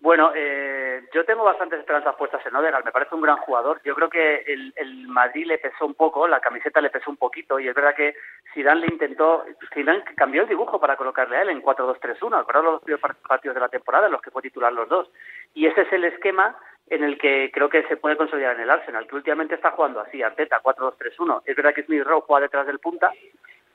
Bueno, 0.00 0.30
eh 0.36 0.75
yo 1.16 1.24
tengo 1.24 1.44
bastantes 1.44 1.80
esperanzas 1.80 2.14
puestas 2.16 2.44
en 2.44 2.54
Odegaard, 2.54 2.84
me 2.84 2.92
parece 2.92 3.14
un 3.14 3.22
gran 3.22 3.38
jugador. 3.38 3.80
Yo 3.82 3.94
creo 3.94 4.10
que 4.10 4.44
el, 4.46 4.74
el, 4.76 5.08
Madrid 5.08 5.46
le 5.46 5.56
pesó 5.56 5.86
un 5.86 5.94
poco, 5.94 6.28
la 6.28 6.40
camiseta 6.40 6.82
le 6.82 6.90
pesó 6.90 7.10
un 7.10 7.16
poquito, 7.16 7.58
y 7.58 7.66
es 7.66 7.74
verdad 7.74 7.94
que 7.94 8.14
Zidane 8.52 8.82
le 8.82 8.88
intentó, 8.88 9.42
Zidane 9.72 10.04
cambió 10.14 10.42
el 10.42 10.48
dibujo 10.48 10.78
para 10.78 10.94
colocarle 10.94 11.38
a 11.38 11.42
él 11.42 11.48
en 11.48 11.62
4-2-3-1, 11.62 12.38
acordaos 12.38 12.64
los 12.66 12.82
primeros 12.82 13.16
partidos 13.26 13.54
de 13.54 13.60
la 13.62 13.70
temporada 13.70 14.06
en 14.06 14.12
los 14.12 14.20
que 14.20 14.30
fue 14.30 14.42
titular 14.42 14.70
los 14.74 14.90
dos. 14.90 15.10
Y 15.54 15.64
ese 15.64 15.82
es 15.82 15.92
el 15.94 16.04
esquema 16.04 16.54
en 16.90 17.02
el 17.02 17.16
que 17.16 17.50
creo 17.50 17.70
que 17.70 17.84
se 17.84 17.96
puede 17.96 18.18
consolidar 18.18 18.54
en 18.54 18.60
el 18.60 18.70
Arsenal, 18.70 19.06
que 19.06 19.16
últimamente 19.16 19.54
está 19.54 19.70
jugando 19.70 20.00
así, 20.00 20.22
Arteta, 20.22 20.60
4-2-3-1. 20.62 21.44
Es 21.46 21.56
verdad 21.56 21.72
que 21.72 21.84
Smith 21.84 22.04
Rowe 22.04 22.24
juega 22.26 22.42
detrás 22.42 22.66
del 22.66 22.78
punta, 22.78 23.10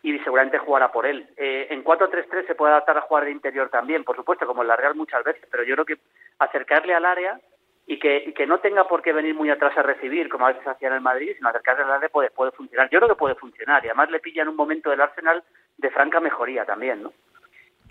y 0.03 0.17
seguramente 0.19 0.57
jugará 0.57 0.91
por 0.91 1.05
él. 1.05 1.27
Eh, 1.37 1.67
en 1.69 1.83
4-3-3 1.83 2.47
se 2.47 2.55
puede 2.55 2.71
adaptar 2.71 2.97
a 2.97 3.01
jugar 3.01 3.25
de 3.25 3.31
interior 3.31 3.69
también, 3.69 4.03
por 4.03 4.15
supuesto, 4.15 4.47
como 4.47 4.61
en 4.61 4.67
la 4.67 4.75
Real 4.75 4.95
muchas 4.95 5.23
veces, 5.23 5.43
pero 5.51 5.63
yo 5.63 5.75
creo 5.75 5.85
que 5.85 5.97
acercarle 6.39 6.93
al 6.93 7.05
área 7.05 7.39
y 7.85 7.99
que, 7.99 8.33
que 8.35 8.47
no 8.47 8.59
tenga 8.59 8.87
por 8.87 9.01
qué 9.01 9.13
venir 9.13 9.35
muy 9.35 9.49
atrás 9.49 9.77
a 9.77 9.83
recibir, 9.83 10.29
como 10.29 10.45
a 10.45 10.53
veces 10.53 10.67
hacía 10.67 10.87
en 10.87 10.95
el 10.95 11.01
Madrid, 11.01 11.33
sino 11.35 11.49
acercarle 11.49 11.83
al 11.83 11.91
área 11.91 12.09
puede, 12.09 12.31
puede 12.31 12.51
funcionar. 12.51 12.89
Yo 12.89 12.99
creo 12.99 13.09
que 13.09 13.19
puede 13.19 13.35
funcionar 13.35 13.83
y 13.83 13.87
además 13.87 14.09
le 14.09 14.19
pilla 14.19 14.43
en 14.43 14.49
un 14.49 14.55
momento 14.55 14.89
del 14.89 15.01
Arsenal 15.01 15.43
de 15.77 15.89
franca 15.91 16.19
mejoría 16.19 16.65
también, 16.65 17.03
¿no? 17.03 17.13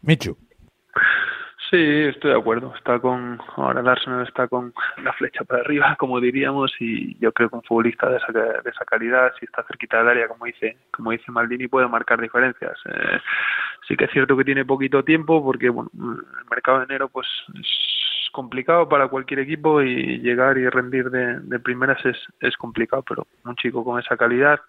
Michu. 0.02 0.36
Sí, 1.70 1.76
estoy 1.76 2.32
de 2.32 2.36
acuerdo. 2.36 2.74
Está 2.76 2.98
con 2.98 3.38
ahora 3.56 3.80
el 3.80 3.86
Arsenal 3.88 4.26
está 4.26 4.48
con 4.48 4.74
la 5.04 5.12
flecha 5.12 5.44
para 5.44 5.60
arriba, 5.60 5.94
como 5.98 6.20
diríamos, 6.20 6.72
y 6.80 7.16
yo 7.20 7.32
creo 7.32 7.48
que 7.48 7.56
un 7.56 7.62
futbolista 7.62 8.08
de 8.08 8.16
esa, 8.16 8.32
de 8.32 8.70
esa 8.70 8.84
calidad, 8.84 9.32
si 9.38 9.44
está 9.44 9.62
cerquita 9.64 9.98
del 9.98 10.08
área, 10.08 10.26
como 10.26 10.46
dice 10.46 10.76
como 10.90 11.12
dice 11.12 11.30
Maldini, 11.30 11.68
puede 11.68 11.86
marcar 11.86 12.20
diferencias. 12.20 12.76
Eh, 12.86 13.20
sí 13.86 13.96
que 13.96 14.06
es 14.06 14.10
cierto 14.10 14.36
que 14.36 14.44
tiene 14.44 14.64
poquito 14.64 15.04
tiempo, 15.04 15.44
porque 15.44 15.68
bueno, 15.68 15.90
el 15.94 16.48
mercado 16.50 16.78
de 16.78 16.84
enero 16.86 17.08
pues 17.08 17.28
es 17.54 18.30
complicado 18.32 18.88
para 18.88 19.06
cualquier 19.06 19.40
equipo 19.40 19.80
y 19.80 20.18
llegar 20.18 20.58
y 20.58 20.68
rendir 20.68 21.08
de, 21.10 21.38
de 21.40 21.60
primeras 21.60 22.04
es, 22.04 22.16
es 22.40 22.56
complicado, 22.56 23.04
pero 23.08 23.26
un 23.44 23.54
chico 23.54 23.84
con 23.84 24.00
esa 24.00 24.16
calidad 24.16 24.60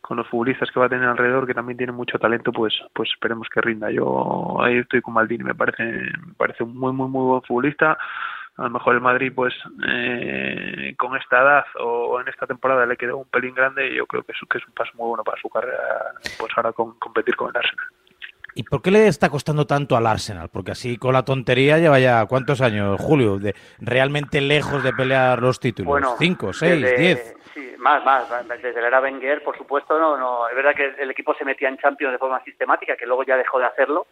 con 0.00 0.16
los 0.18 0.28
futbolistas 0.28 0.70
que 0.70 0.80
va 0.80 0.86
a 0.86 0.88
tener 0.88 1.08
alrededor, 1.08 1.46
que 1.46 1.54
también 1.54 1.76
tiene 1.76 1.92
mucho 1.92 2.18
talento, 2.18 2.52
pues 2.52 2.74
pues 2.92 3.10
esperemos 3.10 3.48
que 3.48 3.60
rinda. 3.60 3.90
Yo 3.90 4.56
ahí 4.62 4.78
estoy 4.78 5.02
con 5.02 5.14
Maldini, 5.14 5.44
me 5.44 5.54
parece 5.54 5.84
me 5.84 6.34
parece 6.36 6.64
un 6.64 6.76
muy 6.76 6.92
muy 6.92 7.08
muy 7.08 7.24
buen 7.24 7.42
futbolista. 7.42 7.98
A 8.58 8.62
lo 8.62 8.70
mejor 8.70 8.94
el 8.94 9.02
Madrid, 9.02 9.32
pues 9.34 9.52
eh, 9.86 10.94
con 10.96 11.14
esta 11.14 11.42
edad 11.42 11.64
o 11.78 12.18
en 12.20 12.28
esta 12.28 12.46
temporada 12.46 12.86
le 12.86 12.96
quedó 12.96 13.18
un 13.18 13.26
pelín 13.26 13.54
grande 13.54 13.86
y 13.90 13.96
yo 13.96 14.06
creo 14.06 14.22
que 14.22 14.32
es, 14.32 14.38
que 14.48 14.56
es 14.56 14.66
un 14.66 14.72
paso 14.72 14.92
muy 14.94 15.08
bueno 15.08 15.24
para 15.24 15.38
su 15.42 15.50
carrera, 15.50 15.76
pues 16.38 16.52
ahora 16.56 16.72
con, 16.72 16.98
competir 16.98 17.36
con 17.36 17.50
el 17.50 17.56
Arsenal. 17.56 17.86
¿Y 18.54 18.62
por 18.62 18.80
qué 18.80 18.90
le 18.90 19.06
está 19.06 19.28
costando 19.28 19.66
tanto 19.66 19.98
al 19.98 20.06
Arsenal? 20.06 20.48
Porque 20.50 20.70
así 20.70 20.96
con 20.96 21.12
la 21.12 21.26
tontería 21.26 21.76
lleva 21.76 21.98
ya 21.98 22.24
cuántos 22.24 22.62
años, 22.62 22.98
Julio, 22.98 23.38
de 23.38 23.54
realmente 23.78 24.40
lejos 24.40 24.82
de 24.82 24.94
pelear 24.94 25.42
los 25.42 25.60
títulos. 25.60 25.90
Bueno, 25.90 26.14
¿Cinco, 26.18 26.54
seis, 26.54 26.82
diez? 26.96 27.36
Sí, 27.56 27.72
más, 27.78 28.04
más. 28.04 28.28
Desde 28.60 28.82
la 28.82 28.88
era 28.88 29.00
Wenger, 29.00 29.42
por 29.42 29.56
supuesto, 29.56 29.98
no, 29.98 30.18
no. 30.18 30.46
Es 30.46 30.54
verdad 30.54 30.74
que 30.74 30.94
el 30.98 31.10
equipo 31.10 31.32
se 31.32 31.44
metía 31.46 31.70
en 31.70 31.78
Champions 31.78 32.12
de 32.12 32.18
forma 32.18 32.44
sistemática, 32.44 32.98
que 32.98 33.06
luego 33.06 33.24
ya 33.24 33.38
dejó 33.38 33.58
de 33.58 33.64
hacerlo. 33.64 34.06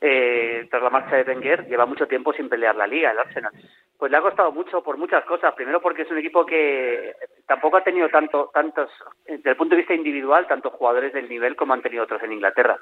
Eh, 0.00 0.68
tras 0.70 0.80
la 0.80 0.90
marcha 0.90 1.16
de 1.16 1.24
Wenger, 1.24 1.66
lleva 1.66 1.86
mucho 1.86 2.06
tiempo 2.06 2.32
sin 2.32 2.48
pelear 2.48 2.76
la 2.76 2.86
liga, 2.86 3.10
el 3.10 3.18
Arsenal. 3.18 3.50
Pues 3.98 4.12
le 4.12 4.16
ha 4.16 4.22
costado 4.22 4.52
mucho 4.52 4.80
por 4.84 4.96
muchas 4.96 5.24
cosas. 5.24 5.52
Primero 5.54 5.80
porque 5.80 6.02
es 6.02 6.10
un 6.12 6.18
equipo 6.18 6.46
que 6.46 7.16
tampoco 7.48 7.78
ha 7.78 7.82
tenido 7.82 8.08
tanto, 8.10 8.52
tantos, 8.54 8.88
desde 9.26 9.50
el 9.50 9.56
punto 9.56 9.74
de 9.74 9.80
vista 9.80 9.94
individual, 9.94 10.46
tantos 10.46 10.72
jugadores 10.74 11.12
del 11.12 11.28
nivel 11.28 11.56
como 11.56 11.74
han 11.74 11.82
tenido 11.82 12.04
otros 12.04 12.22
en 12.22 12.34
Inglaterra 12.34 12.78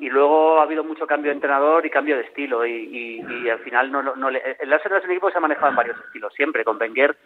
y 0.00 0.08
luego 0.08 0.60
ha 0.60 0.62
habido 0.62 0.84
mucho 0.84 1.08
cambio 1.08 1.30
de 1.30 1.34
entrenador 1.34 1.84
y 1.84 1.90
cambio 1.90 2.16
de 2.16 2.22
estilo 2.22 2.64
y, 2.64 3.50
al 3.50 3.58
final 3.58 3.90
no, 3.90 4.00
no, 4.02 4.30
le, 4.30 4.56
el 4.60 4.72
Arsenal 4.72 5.00
es 5.00 5.04
un 5.04 5.10
equipo 5.10 5.26
que 5.26 5.32
se 5.32 5.38
ha 5.38 5.40
manejado 5.40 5.70
en 5.70 5.74
varios 5.74 5.98
estilos 6.06 6.32
siempre 6.34 6.62
con 6.62 6.76
Wenger 6.76 7.16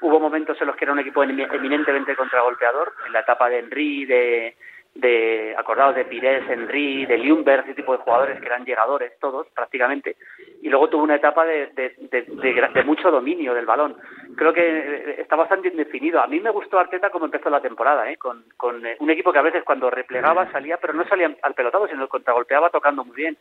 hubo 0.00 0.20
momentos 0.20 0.60
en 0.60 0.66
los 0.66 0.76
que 0.76 0.84
era 0.84 0.92
un 0.92 1.00
equipo 1.00 1.22
eminentemente 1.22 2.16
contragolpeador 2.16 2.94
en 3.06 3.12
la 3.12 3.20
etapa 3.20 3.48
de 3.48 3.58
Henry 3.58 4.04
de 4.04 4.56
de 4.98 5.54
acordados 5.56 5.94
de 5.94 6.06
Pires, 6.06 6.42
Henry, 6.48 7.06
de 7.06 7.18
Ljungberg, 7.18 7.64
ese 7.64 7.74
tipo 7.74 7.92
de 7.92 8.02
jugadores 8.02 8.40
que 8.40 8.46
eran 8.46 8.64
llegadores 8.64 9.12
todos 9.20 9.46
prácticamente, 9.54 10.16
y 10.60 10.68
luego 10.68 10.88
tuvo 10.88 11.04
una 11.04 11.14
etapa 11.14 11.44
de, 11.44 11.68
de, 11.76 12.84
mucho 12.84 13.10
dominio 13.10 13.54
del 13.54 13.64
balón. 13.64 13.96
Creo 14.36 14.52
que 14.52 14.60
eh, 14.60 15.20
está 15.20 15.36
bastante 15.36 15.68
indefinido. 15.68 16.20
A 16.20 16.26
mí 16.26 16.40
me 16.40 16.50
gustó 16.50 16.80
Arteta 16.80 17.10
como 17.10 17.26
empezó 17.26 17.48
la 17.48 17.60
temporada, 17.60 18.10
¿eh? 18.10 18.16
con, 18.16 18.44
con 18.56 18.84
eh, 18.84 18.96
un 18.98 19.10
equipo 19.10 19.32
que 19.32 19.38
a 19.38 19.42
veces 19.42 19.62
cuando 19.62 19.88
replegaba 19.88 20.50
salía, 20.50 20.78
pero 20.78 20.94
no 20.94 21.06
salía 21.06 21.32
al 21.42 21.54
pelotado, 21.54 21.86
sino 21.86 22.08
contragolpeaba 22.08 22.70
tocando 22.70 23.04
muy 23.04 23.14
bien. 23.14 23.36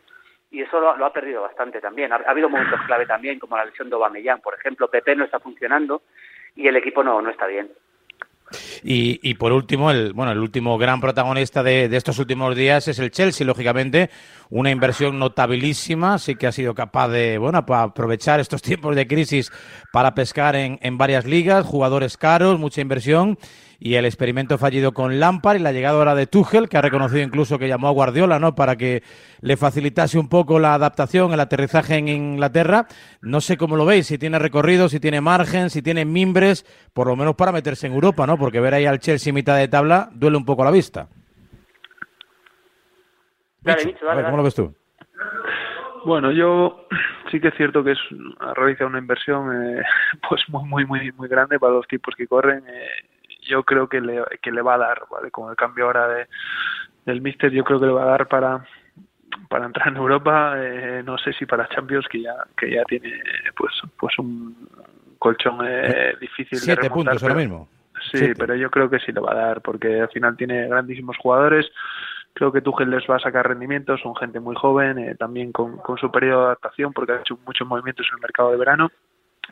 Y 0.51 0.61
eso 0.61 0.79
lo, 0.79 0.91
ha 1.03 1.11
perdido 1.11 1.41
bastante 1.41 1.81
también. 1.81 2.13
Ha, 2.13 2.17
habido 2.27 2.49
momentos 2.49 2.79
clave 2.85 3.05
también, 3.05 3.39
como 3.39 3.57
la 3.57 3.65
lesión 3.65 3.89
de 3.89 3.95
Aubameyang, 3.95 4.41
por 4.41 4.53
ejemplo. 4.53 4.89
Pepe 4.89 5.15
no 5.15 5.25
está 5.25 5.39
funcionando 5.39 6.03
y 6.55 6.67
el 6.67 6.75
equipo 6.75 7.03
no, 7.03 7.21
no 7.21 7.29
está 7.29 7.47
bien. 7.47 7.69
Y, 8.83 9.19
y, 9.21 9.33
por 9.33 9.51
último, 9.51 9.91
el, 9.91 10.13
bueno, 10.13 10.31
el 10.31 10.39
último 10.39 10.77
gran 10.77 11.01
protagonista 11.01 11.63
de, 11.63 11.89
de, 11.89 11.97
estos 11.97 12.17
últimos 12.17 12.55
días 12.55 12.87
es 12.87 12.97
el 12.99 13.11
Chelsea, 13.11 13.45
lógicamente, 13.45 14.09
una 14.49 14.71
inversión 14.71 15.19
notabilísima, 15.19 16.17
sí 16.17 16.35
que 16.35 16.47
ha 16.47 16.53
sido 16.53 16.73
capaz 16.73 17.09
de, 17.09 17.37
bueno, 17.37 17.57
aprovechar 17.67 18.39
estos 18.39 18.61
tiempos 18.63 18.95
de 18.95 19.07
crisis 19.07 19.51
para 19.91 20.15
pescar 20.15 20.55
en, 20.55 20.79
en 20.81 20.97
varias 20.97 21.25
ligas, 21.25 21.65
jugadores 21.65 22.15
caros, 22.15 22.57
mucha 22.57 22.79
inversión 22.79 23.37
y 23.79 23.95
el 23.95 24.05
experimento 24.05 24.57
fallido 24.57 24.91
con 24.91 25.19
Lampard 25.19 25.57
y 25.57 25.59
la 25.59 25.71
llegada 25.71 25.97
ahora 25.97 26.15
de 26.15 26.27
Tuchel, 26.27 26.67
que 26.67 26.77
ha 26.77 26.81
reconocido 26.81 27.21
incluso 27.21 27.59
que 27.59 27.67
llamó 27.67 27.87
a 27.87 27.91
Guardiola, 27.91 28.39
¿no? 28.39 28.55
Para 28.55 28.75
que 28.75 29.03
le 29.41 29.57
facilitase 29.57 30.17
un 30.17 30.29
poco 30.29 30.59
la 30.59 30.73
adaptación, 30.73 31.31
el 31.31 31.39
aterrizaje 31.39 31.95
en 31.95 32.07
Inglaterra. 32.07 32.87
No 33.21 33.39
sé 33.41 33.57
cómo 33.57 33.75
lo 33.75 33.85
veis, 33.85 34.07
si 34.07 34.17
tiene 34.17 34.39
recorrido, 34.39 34.89
si 34.89 34.99
tiene 34.99 35.21
margen, 35.21 35.69
si 35.69 35.81
tiene 35.81 36.05
mimbres, 36.05 36.65
por 36.93 37.07
lo 37.07 37.15
menos 37.15 37.35
para 37.35 37.51
meterse 37.51 37.87
en 37.87 37.93
Europa, 37.93 38.25
¿no? 38.25 38.37
Porque 38.37 38.59
ver 38.59 38.73
ahí 38.73 38.85
al 38.85 38.99
Chelsea 38.99 39.31
mitad 39.31 39.57
de 39.57 39.67
tabla 39.67 40.09
duele 40.13 40.37
un 40.37 40.45
poco 40.45 40.63
a 40.63 40.65
la 40.65 40.71
vista. 40.71 41.07
¿Cómo 43.63 44.37
lo 44.37 44.43
ves 44.43 44.55
tú? 44.55 44.73
Bueno, 46.05 46.31
yo 46.31 46.87
sí 47.31 47.39
que 47.39 47.49
es 47.49 47.55
cierto 47.55 47.83
que 47.83 47.91
es 47.91 47.99
ha 48.39 48.53
realizado 48.53 48.89
una 48.89 48.99
inversión 48.99 49.51
eh, 49.53 49.83
pues 50.29 50.41
muy 50.47 50.63
muy 50.63 50.85
muy 50.85 51.11
muy 51.11 51.27
grande 51.27 51.59
para 51.59 51.73
los 51.73 51.87
tipos 51.87 52.15
que 52.15 52.27
corren. 52.27 52.63
Eh, 52.67 52.87
yo 53.47 53.63
creo 53.63 53.87
que 53.87 54.01
le, 54.01 54.23
que 54.41 54.51
le 54.51 54.61
va 54.61 54.75
a 54.75 54.79
dar, 54.79 55.03
¿vale? 55.09 55.31
Con 55.31 55.49
el 55.49 55.55
cambio 55.55 55.85
ahora 55.85 56.07
de, 56.07 56.27
del 57.05 57.21
Mister, 57.21 57.51
yo 57.51 57.63
creo 57.63 57.79
que 57.79 57.85
le 57.85 57.91
va 57.91 58.03
a 58.03 58.17
dar 58.17 58.27
para 58.27 58.65
para 59.49 59.65
entrar 59.65 59.89
en 59.89 59.97
Europa, 59.97 60.55
eh, 60.57 61.01
no 61.05 61.17
sé 61.17 61.33
si 61.33 61.45
para 61.45 61.67
Champions, 61.69 62.07
que 62.09 62.21
ya 62.21 62.35
que 62.57 62.71
ya 62.71 62.83
tiene 62.83 63.21
pues 63.55 63.73
pues 63.97 64.17
un 64.19 64.69
colchón 65.19 65.59
eh, 65.65 66.15
difícil 66.19 66.59
Siete 66.59 66.83
de 66.83 66.89
puntos 66.89 67.21
ahora 67.21 67.35
mismo. 67.35 67.67
Sí, 68.11 68.33
pero 68.37 68.55
yo 68.55 68.69
creo 68.69 68.89
que 68.89 68.99
sí 68.99 69.11
le 69.11 69.19
va 69.19 69.31
a 69.31 69.35
dar, 69.35 69.61
porque 69.61 70.01
al 70.01 70.09
final 70.09 70.37
tiene 70.37 70.67
grandísimos 70.67 71.17
jugadores. 71.17 71.65
Creo 72.33 72.51
que 72.51 72.61
Tuchel 72.61 72.91
les 72.91 73.03
va 73.09 73.15
a 73.15 73.19
sacar 73.19 73.47
rendimientos, 73.47 73.99
son 74.01 74.15
gente 74.15 74.39
muy 74.39 74.55
joven, 74.55 74.99
eh, 74.99 75.15
también 75.15 75.51
con, 75.51 75.77
con 75.77 75.97
su 75.97 76.11
periodo 76.11 76.41
de 76.41 76.45
adaptación, 76.47 76.93
porque 76.93 77.13
ha 77.13 77.19
hecho 77.19 77.39
muchos 77.45 77.67
movimientos 77.67 78.05
en 78.11 78.17
el 78.17 78.21
mercado 78.21 78.51
de 78.51 78.57
verano 78.57 78.91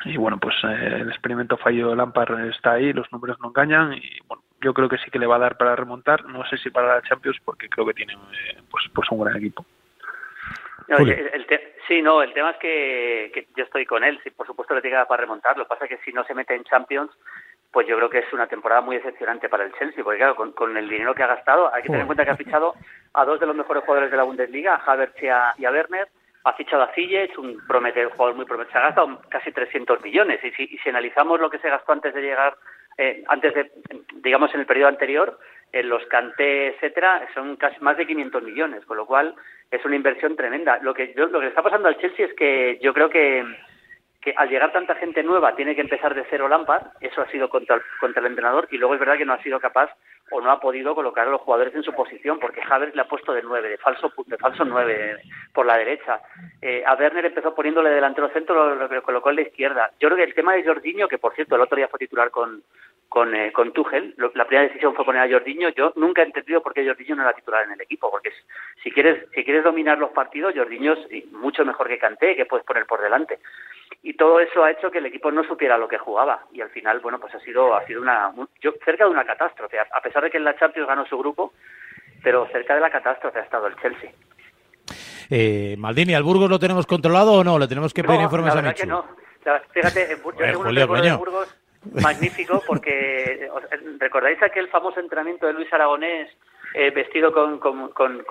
y 0.03 0.17
bueno, 0.17 0.37
pues 0.37 0.55
eh, 0.63 0.97
el 1.01 1.09
experimento 1.09 1.57
fallo 1.57 1.89
de 1.89 1.95
Lampard 1.95 2.49
está 2.49 2.73
ahí, 2.73 2.91
los 2.91 3.11
números 3.11 3.37
no 3.39 3.47
engañan 3.49 3.93
y 3.93 4.19
bueno, 4.27 4.43
yo 4.61 4.73
creo 4.73 4.89
que 4.89 4.97
sí 4.97 5.09
que 5.09 5.19
le 5.19 5.27
va 5.27 5.37
a 5.37 5.39
dar 5.39 5.57
para 5.57 5.75
remontar, 5.75 6.25
no 6.25 6.45
sé 6.47 6.57
si 6.57 6.69
para 6.69 6.95
la 6.95 7.01
Champions 7.01 7.37
porque 7.45 7.69
creo 7.69 7.85
que 7.85 7.93
tiene 7.93 8.13
eh, 8.13 8.61
pues, 8.69 8.85
pues 8.93 9.09
un 9.11 9.23
gran 9.23 9.37
equipo. 9.37 9.65
sí, 11.87 12.01
no, 12.01 12.21
el 12.21 12.33
tema 12.33 12.51
es 12.51 12.57
que, 12.57 13.47
yo 13.55 13.63
estoy 13.63 13.85
con 13.85 14.03
él, 14.03 14.19
sí, 14.23 14.31
por 14.31 14.45
supuesto 14.45 14.75
le 14.75 14.81
tiene 14.81 15.03
para 15.05 15.21
remontar, 15.21 15.57
lo 15.57 15.63
que 15.63 15.69
pasa 15.69 15.85
es 15.85 15.91
que 15.91 16.05
si 16.05 16.11
no 16.11 16.23
se 16.25 16.35
mete 16.35 16.55
en 16.55 16.65
Champions, 16.65 17.11
pues 17.71 17.87
yo 17.87 17.97
creo 17.97 18.09
que 18.09 18.19
es 18.19 18.33
una 18.33 18.47
temporada 18.47 18.81
muy 18.81 18.97
decepcionante 18.97 19.49
para 19.49 19.65
el 19.65 19.73
Chelsea, 19.73 20.03
porque 20.03 20.19
claro, 20.19 20.35
con, 20.35 20.77
el 20.77 20.89
dinero 20.89 21.13
que 21.13 21.23
ha 21.23 21.27
gastado, 21.27 21.73
hay 21.73 21.81
que 21.81 21.87
tener 21.87 22.01
en 22.01 22.07
cuenta 22.07 22.23
que 22.23 22.31
ha 22.31 22.37
fichado 22.37 22.73
a 23.13 23.25
dos 23.25 23.39
de 23.39 23.45
los 23.45 23.55
mejores 23.55 23.83
jugadores 23.83 24.11
de 24.11 24.17
la 24.17 24.23
Bundesliga, 24.23 24.75
a 24.75 24.91
Havertz 24.91 25.21
y 25.21 25.27
a, 25.27 25.53
y 25.57 25.65
a 25.65 25.71
Werner, 25.71 26.07
ha 26.45 26.53
fichado 26.53 26.83
a 26.83 26.91
es 26.95 27.37
un 27.39 27.59
prometedor, 27.67 28.11
jugador 28.11 28.35
muy 28.35 28.45
prometedor. 28.45 28.71
Se 28.71 28.77
ha 28.77 28.87
gastado 28.87 29.19
casi 29.29 29.51
300 29.51 30.01
millones. 30.01 30.39
Y 30.43 30.51
si, 30.51 30.89
analizamos 30.89 31.39
lo 31.39 31.49
que 31.49 31.57
se 31.57 31.69
gastó 31.69 31.91
antes 31.91 32.13
de 32.13 32.21
llegar, 32.21 32.55
eh, 32.99 33.23
antes 33.27 33.53
de, 33.55 33.71
digamos, 34.21 34.53
en 34.53 34.59
el 34.59 34.67
periodo 34.67 34.89
anterior, 34.89 35.39
en 35.71 35.89
los 35.89 36.05
Canté, 36.05 36.67
etcétera, 36.67 37.27
son 37.33 37.55
casi 37.55 37.79
más 37.81 37.97
de 37.97 38.05
500 38.05 38.43
millones, 38.43 38.85
con 38.85 38.95
lo 38.95 39.07
cual 39.07 39.33
es 39.71 39.83
una 39.85 39.95
inversión 39.95 40.35
tremenda. 40.35 40.77
Lo 40.83 40.93
que, 40.93 41.13
lo 41.15 41.39
que 41.39 41.47
está 41.47 41.63
pasando 41.63 41.87
al 41.87 41.97
Chelsea 41.97 42.27
es 42.27 42.33
que 42.35 42.77
yo 42.79 42.93
creo 42.93 43.09
que, 43.09 43.43
que 44.21 44.35
al 44.37 44.47
llegar 44.47 44.71
tanta 44.71 44.93
gente 44.95 45.23
nueva 45.23 45.55
tiene 45.55 45.73
que 45.73 45.81
empezar 45.81 46.13
de 46.13 46.25
cero 46.29 46.47
Lampard, 46.47 46.85
eso 47.01 47.21
ha 47.21 47.31
sido 47.31 47.49
contra, 47.49 47.81
contra 47.99 48.21
el 48.21 48.27
entrenador, 48.27 48.67
y 48.69 48.77
luego 48.77 48.93
es 48.93 48.99
verdad 48.99 49.17
que 49.17 49.25
no 49.25 49.33
ha 49.33 49.41
sido 49.41 49.59
capaz 49.59 49.89
o 50.31 50.41
no 50.41 50.51
ha 50.51 50.59
podido 50.59 50.95
colocar 50.95 51.27
a 51.27 51.31
los 51.31 51.41
jugadores 51.41 51.75
en 51.75 51.83
su 51.83 51.93
posición, 51.93 52.39
porque 52.39 52.61
Havertz 52.67 52.95
le 52.95 53.01
ha 53.01 53.07
puesto 53.07 53.31
de 53.33 53.43
nueve, 53.43 53.69
de 53.69 53.77
falso 53.77 54.11
de 54.25 54.37
falso 54.37 54.65
nueve 54.65 55.21
por 55.53 55.65
la 55.65 55.77
derecha. 55.77 56.21
Eh, 56.61 56.83
a 56.85 56.95
Werner 56.95 57.25
empezó 57.25 57.53
poniéndole 57.53 57.91
delantero 57.91 58.29
centro, 58.29 58.75
lo, 58.75 58.87
lo, 58.87 59.03
colocó 59.03 59.29
en 59.29 59.35
la 59.37 59.41
izquierda. 59.43 59.91
Yo 59.99 60.07
creo 60.07 60.17
que 60.17 60.23
el 60.23 60.33
tema 60.33 60.53
de 60.53 60.65
Jorginho, 60.65 61.07
que 61.07 61.19
por 61.19 61.35
cierto 61.35 61.55
el 61.55 61.61
otro 61.61 61.77
día 61.77 61.87
fue 61.87 61.99
titular 61.99 62.31
con 62.31 62.63
con, 63.15 63.33
eh, 63.33 63.53
con 63.53 63.71
Tuchel, 63.71 64.13
la 64.17 64.45
primera 64.45 64.67
decisión 64.67 64.93
fue 64.93 65.05
poner 65.05 65.21
a 65.21 65.31
Jorginho. 65.31 65.69
Yo 65.69 65.93
nunca 65.95 66.21
he 66.21 66.25
entendido 66.25 66.61
por 66.61 66.73
qué 66.73 66.85
Jorginho 66.85 67.15
no 67.15 67.21
era 67.21 67.31
titular 67.31 67.63
en 67.63 67.71
el 67.71 67.79
equipo, 67.79 68.11
porque 68.11 68.33
si 68.83 68.91
quieres 68.91 69.29
si 69.33 69.45
quieres 69.45 69.63
dominar 69.63 69.97
los 69.97 70.09
partidos, 70.09 70.53
Jorginho 70.53 70.91
es 70.91 71.31
mucho 71.31 71.63
mejor 71.63 71.87
que 71.87 71.97
Kanté, 71.97 72.35
que 72.35 72.45
puedes 72.45 72.65
poner 72.65 72.85
por 72.85 73.01
delante. 73.01 73.39
Y 74.03 74.15
todo 74.15 74.41
eso 74.41 74.65
ha 74.65 74.71
hecho 74.71 74.91
que 74.91 74.97
el 74.97 75.05
equipo 75.05 75.31
no 75.31 75.45
supiera 75.45 75.77
lo 75.77 75.87
que 75.87 75.97
jugaba. 75.97 76.41
Y 76.51 76.59
al 76.59 76.71
final 76.71 76.99
bueno 76.99 77.17
pues 77.17 77.33
ha 77.33 77.39
sido 77.39 77.73
ha 77.73 77.85
sido 77.85 78.01
una 78.01 78.33
yo, 78.59 78.73
cerca 78.83 79.05
de 79.05 79.11
una 79.11 79.23
catástrofe. 79.23 79.79
A 79.79 80.01
pesar 80.01 80.21
de 80.21 80.29
que 80.29 80.37
en 80.37 80.43
la 80.43 80.57
Champions 80.57 80.85
ganó 80.85 81.05
su 81.05 81.17
grupo 81.17 81.53
pero 82.21 82.49
cerca 82.51 82.75
de 82.75 82.81
la 82.81 82.89
catástrofe 82.89 83.39
ha 83.39 83.43
estado 83.43 83.67
el 83.67 83.77
Chelsea. 83.77 84.11
Eh, 85.29 85.77
Maldini 85.77 86.15
al 86.15 86.23
Burgos 86.23 86.49
lo 86.49 86.59
tenemos 86.59 86.85
controlado 86.85 87.31
o 87.31 87.43
no 87.45 87.59
le 87.59 87.69
tenemos 87.69 87.93
que 87.93 88.03
pedir 88.03 88.19
informes 88.19 88.53
a 88.53 88.61
Michu. 88.61 88.81
que 88.81 88.87
no. 88.87 89.05
Fíjate 89.71 90.17
yo 90.21 90.31
tengo 90.35 90.63
un 90.63 90.75
de 90.75 91.15
Burgos 91.15 91.64
magnífico 92.01 92.61
porque 92.65 93.49
recordáis 93.99 94.41
aquel 94.41 94.67
famoso 94.69 94.99
entrenamiento 94.99 95.47
de 95.47 95.53
Luis 95.53 95.71
Aragonés 95.71 96.29
eh, 96.77 96.91
vestido 96.91 97.31
con, 97.31 97.57
con, 97.57 97.89
con, 97.93 98.23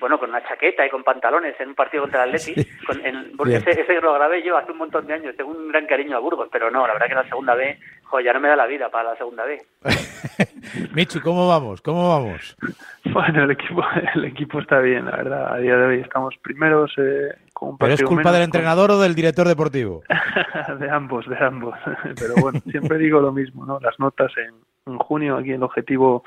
bueno 0.00 0.18
con 0.18 0.30
una 0.30 0.42
chaqueta 0.42 0.86
y 0.86 0.88
con 0.88 1.04
pantalones 1.04 1.54
en 1.60 1.68
un 1.68 1.74
partido 1.74 2.04
contra 2.04 2.24
el 2.24 2.34
Atleti. 2.34 2.58
ese, 2.58 3.70
ese, 3.82 4.00
lo 4.00 4.14
grabé 4.14 4.42
yo 4.42 4.56
hace 4.56 4.72
un 4.72 4.78
montón 4.78 5.06
de 5.06 5.12
años. 5.12 5.36
Tengo 5.36 5.50
un 5.50 5.68
gran 5.68 5.86
cariño 5.86 6.16
a 6.16 6.20
Burgos, 6.20 6.48
pero 6.50 6.70
no, 6.70 6.86
la 6.86 6.94
verdad 6.94 7.08
que 7.08 7.14
la 7.14 7.28
segunda 7.28 7.54
B, 7.54 7.78
joder, 8.04 8.24
ya 8.24 8.32
no 8.32 8.40
me 8.40 8.48
da 8.48 8.56
la 8.56 8.66
vida 8.66 8.88
para 8.88 9.10
la 9.10 9.16
segunda 9.16 9.44
B. 9.44 9.60
Michu, 10.94 11.20
¿cómo 11.20 11.46
vamos? 11.46 11.82
¿Cómo 11.82 12.08
vamos? 12.08 12.56
Bueno, 13.04 13.44
el 13.44 13.50
equipo, 13.50 13.82
el 14.14 14.24
equipo 14.24 14.60
está 14.60 14.78
bien, 14.78 15.04
la 15.04 15.16
verdad. 15.18 15.54
A 15.54 15.58
día 15.58 15.76
de 15.76 15.86
hoy 15.86 16.00
estamos 16.00 16.34
primeros. 16.38 16.90
Eh, 16.96 17.34
con 17.60 17.76
¿Pero 17.76 17.92
es 17.92 18.02
culpa 18.02 18.32
del 18.32 18.44
entrenador 18.44 18.90
o 18.90 18.98
del 18.98 19.14
director 19.14 19.46
deportivo? 19.46 20.02
de 20.80 20.90
ambos, 20.90 21.28
de 21.28 21.36
ambos. 21.44 21.74
Pero 22.18 22.34
bueno, 22.40 22.58
siempre 22.70 22.96
digo 22.96 23.20
lo 23.20 23.32
mismo, 23.32 23.66
¿no? 23.66 23.78
Las 23.80 24.00
notas 24.00 24.32
en, 24.38 24.54
en 24.90 24.98
junio, 24.98 25.36
aquí 25.36 25.52
el 25.52 25.62
objetivo 25.62 26.24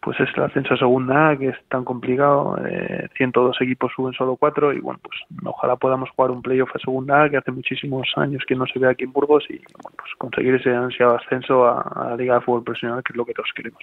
pues 0.00 0.20
es 0.20 0.28
el 0.36 0.42
ascenso 0.42 0.74
a 0.74 0.76
segunda 0.76 1.30
A, 1.30 1.38
que 1.38 1.48
es 1.48 1.56
tan 1.70 1.82
complicado, 1.82 2.58
eh, 2.66 3.08
102 3.16 3.56
equipos 3.62 3.90
suben 3.96 4.12
solo 4.12 4.36
cuatro 4.36 4.70
y 4.70 4.78
bueno, 4.78 5.00
pues 5.02 5.18
ojalá 5.44 5.76
podamos 5.76 6.10
jugar 6.10 6.30
un 6.30 6.42
playoff 6.42 6.68
a 6.74 6.78
segunda 6.78 7.22
A, 7.22 7.30
que 7.30 7.38
hace 7.38 7.52
muchísimos 7.52 8.06
años 8.16 8.42
que 8.46 8.54
no 8.54 8.66
se 8.66 8.78
ve 8.78 8.90
aquí 8.90 9.04
en 9.04 9.12
Burgos 9.12 9.44
y 9.48 9.56
bueno, 9.56 9.96
pues 9.96 10.10
conseguir 10.18 10.56
ese 10.56 10.74
ansiado 10.74 11.16
ascenso 11.16 11.64
a, 11.64 11.80
a 11.80 12.10
la 12.10 12.16
Liga 12.16 12.34
de 12.34 12.40
Fútbol 12.42 12.64
Profesional, 12.64 13.02
que 13.02 13.12
es 13.14 13.16
lo 13.16 13.24
que 13.24 13.32
todos 13.32 13.48
queremos. 13.54 13.80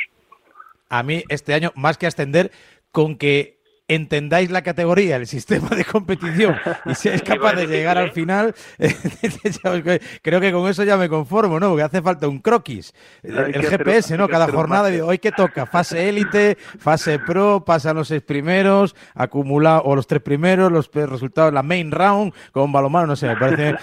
A 0.90 1.02
mí 1.02 1.24
este 1.30 1.56
año, 1.56 1.72
más 1.76 1.98
que 1.98 2.06
ascender, 2.06 2.52
con 2.92 3.18
que 3.18 3.61
entendáis 3.94 4.52
la 4.52 4.62
categoría, 4.62 5.18
el 5.18 5.28
sistema 5.28 5.70
de 5.70 5.84
competición 5.84 6.56
y 6.86 6.96
seáis 6.96 7.22
capaz 7.26 7.54
de 7.56 7.68
llegar 7.68 7.98
al 7.98 8.12
final, 8.12 8.56
creo 10.22 10.40
que 10.40 10.52
con 10.52 10.70
eso 10.70 10.84
ya 10.84 10.98
me 10.98 11.10
conformo, 11.10 11.60
¿no? 11.60 11.70
Porque 11.70 11.84
hace 11.84 12.02
falta 12.02 12.28
un 12.28 12.40
croquis, 12.40 12.94
el 13.24 13.66
GPS, 13.66 14.18
¿no? 14.18 14.28
Cada 14.30 14.48
jornada, 14.48 14.90
hoy 15.04 15.20
que 15.20 15.32
toca, 15.32 15.66
fase 15.66 16.08
élite, 16.08 16.58
fase 16.80 17.20
pro, 17.20 17.66
pasan 17.66 17.98
los 17.98 18.08
seis 18.08 18.22
primeros, 18.22 18.96
acumula 19.14 19.80
o 19.80 19.96
los 19.96 20.08
tres 20.08 20.22
primeros, 20.22 20.72
los 20.72 20.90
resultados, 20.92 21.54
la 21.54 21.64
main 21.64 21.92
round, 21.92 22.34
con 22.52 22.72
balomano, 22.72 23.08
no 23.08 23.16
sé, 23.16 23.28
me 23.28 23.36
parece 23.36 23.76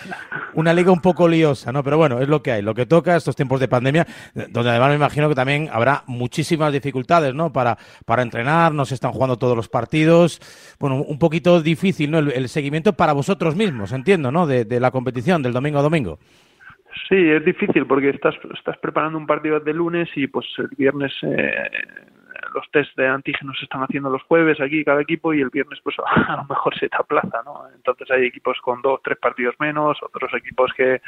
una 0.55 0.73
liga 0.73 0.91
un 0.91 1.01
poco 1.01 1.29
liosa, 1.29 1.71
¿no? 1.73 1.85
Pero 1.85 1.99
bueno, 1.99 2.21
es 2.21 2.29
lo 2.29 2.43
que 2.43 2.53
hay, 2.53 2.63
lo 2.63 2.75
que 2.75 2.87
toca 2.87 3.15
estos 3.15 3.37
tiempos 3.37 3.61
de 3.61 3.69
pandemia, 3.69 4.07
donde 4.49 4.71
además 4.71 4.89
me 4.91 4.97
imagino 4.97 5.29
que 5.29 5.35
también 5.35 5.69
habrá 5.73 6.05
muchísimas 6.07 6.73
dificultades, 6.73 7.35
¿no? 7.35 7.53
Para, 7.53 7.77
para 8.07 8.23
entrenar, 8.23 8.73
no 8.73 8.87
se 8.87 8.95
están 8.95 9.13
jugando 9.13 9.37
todos 9.37 9.57
los 9.57 9.69
partidos 9.69 9.98
bueno, 10.79 11.03
un 11.03 11.19
poquito 11.19 11.61
difícil, 11.63 12.11
¿no? 12.11 12.19
El, 12.19 12.49
seguimiento 12.49 12.93
para 12.93 13.13
vosotros 13.13 13.57
mismos, 13.57 13.93
entiendo, 13.93 14.31
¿no? 14.31 14.47
De, 14.47 14.81
la 14.81 14.91
competición 14.91 15.43
del 15.43 15.53
domingo 15.53 15.79
a 15.79 15.83
domingo. 15.83 16.19
Sí, 17.09 17.17
es 17.17 17.45
difícil 17.45 17.87
porque 17.87 18.11
estás, 18.11 18.35
estás 18.57 18.77
preparando 18.79 19.19
un 19.19 19.27
partido 19.27 19.61
de 19.61 19.73
lunes 19.73 20.09
y 20.17 20.27
pues 20.27 20.47
el 20.59 20.69
viernes 20.77 21.13
eh, 21.23 21.71
los 22.55 22.71
test 22.71 22.97
de 22.97 23.07
antígenos 23.07 23.57
se 23.59 23.65
están 23.65 23.83
haciendo 23.83 24.11
los 24.11 24.23
jueves 24.23 24.61
aquí 24.61 24.85
cada 24.85 25.01
equipo 25.01 25.35
y 25.35 25.41
el 25.41 25.51
viernes 25.51 25.79
pues 25.83 25.97
a 26.29 26.37
lo 26.37 26.45
mejor 26.45 26.79
se 26.79 26.89
te 26.89 26.97
aplaza, 26.97 27.43
¿no? 27.45 27.65
Entonces 27.75 28.11
hay 28.11 28.27
equipos 28.27 28.59
con 28.61 28.83
dos, 28.83 29.01
tres 29.03 29.19
partidos 29.19 29.55
menos, 29.59 29.99
otros 30.03 30.33
equipos 30.35 30.73
que, 30.77 31.01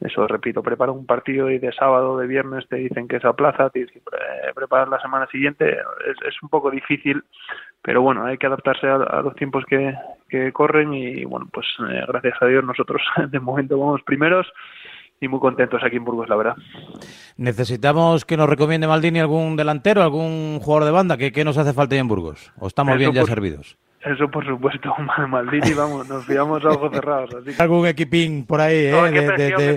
eso 0.00 0.26
repito, 0.26 0.62
preparan 0.62 0.94
un 0.94 1.06
partido 1.06 1.50
y 1.50 1.58
de 1.58 1.72
sábado, 1.72 2.18
de 2.18 2.26
viernes 2.26 2.68
te 2.68 2.76
dicen 2.76 3.08
que 3.08 3.20
se 3.20 3.26
aplaza, 3.26 3.70
tienes 3.70 3.92
que 3.92 4.00
preparar 4.54 4.88
la 4.88 5.00
semana 5.00 5.26
siguiente, 5.28 5.70
es, 5.70 6.16
es 6.26 6.42
un 6.42 6.48
poco 6.48 6.70
difícil, 6.70 7.22
pero 7.82 8.00
bueno, 8.02 8.24
hay 8.24 8.38
que 8.38 8.46
adaptarse 8.46 8.86
a, 8.88 9.20
los 9.20 9.34
tiempos 9.36 9.64
que, 9.66 9.94
que 10.28 10.52
corren 10.52 10.94
y 10.94 11.24
bueno, 11.24 11.48
pues 11.52 11.66
eh, 11.90 12.04
gracias 12.08 12.40
a 12.40 12.46
Dios 12.46 12.64
nosotros 12.64 13.02
de 13.30 13.40
momento 13.40 13.78
vamos 13.78 14.02
primeros 14.02 14.50
y 15.24 15.28
muy 15.28 15.40
contentos 15.40 15.82
aquí 15.84 15.96
en 15.96 16.04
Burgos, 16.04 16.28
la 16.28 16.36
verdad. 16.36 16.56
¿Necesitamos 17.36 18.24
que 18.24 18.36
nos 18.36 18.48
recomiende 18.48 18.86
Maldini 18.86 19.20
algún 19.20 19.56
delantero, 19.56 20.02
algún 20.02 20.60
jugador 20.60 20.84
de 20.84 20.90
banda? 20.90 21.16
¿Qué, 21.16 21.32
qué 21.32 21.44
nos 21.44 21.58
hace 21.58 21.72
falta 21.72 21.94
ahí 21.94 22.00
en 22.00 22.08
Burgos? 22.08 22.52
¿O 22.58 22.66
estamos 22.66 22.96
bien 22.96 23.12
ya 23.12 23.24
servidos? 23.24 23.76
Eso 24.04 24.28
por 24.28 24.44
supuesto, 24.44 24.94
Maldini, 25.28 25.72
vamos, 25.72 26.06
nos 26.08 26.26
pillamos 26.26 26.64
a 26.64 26.68
ojos 26.68 26.92
cerrados. 26.92 27.34
Algún 27.58 27.86
equipín 27.86 28.44
por 28.44 28.60
ahí, 28.60 28.86
¿eh? 28.86 29.76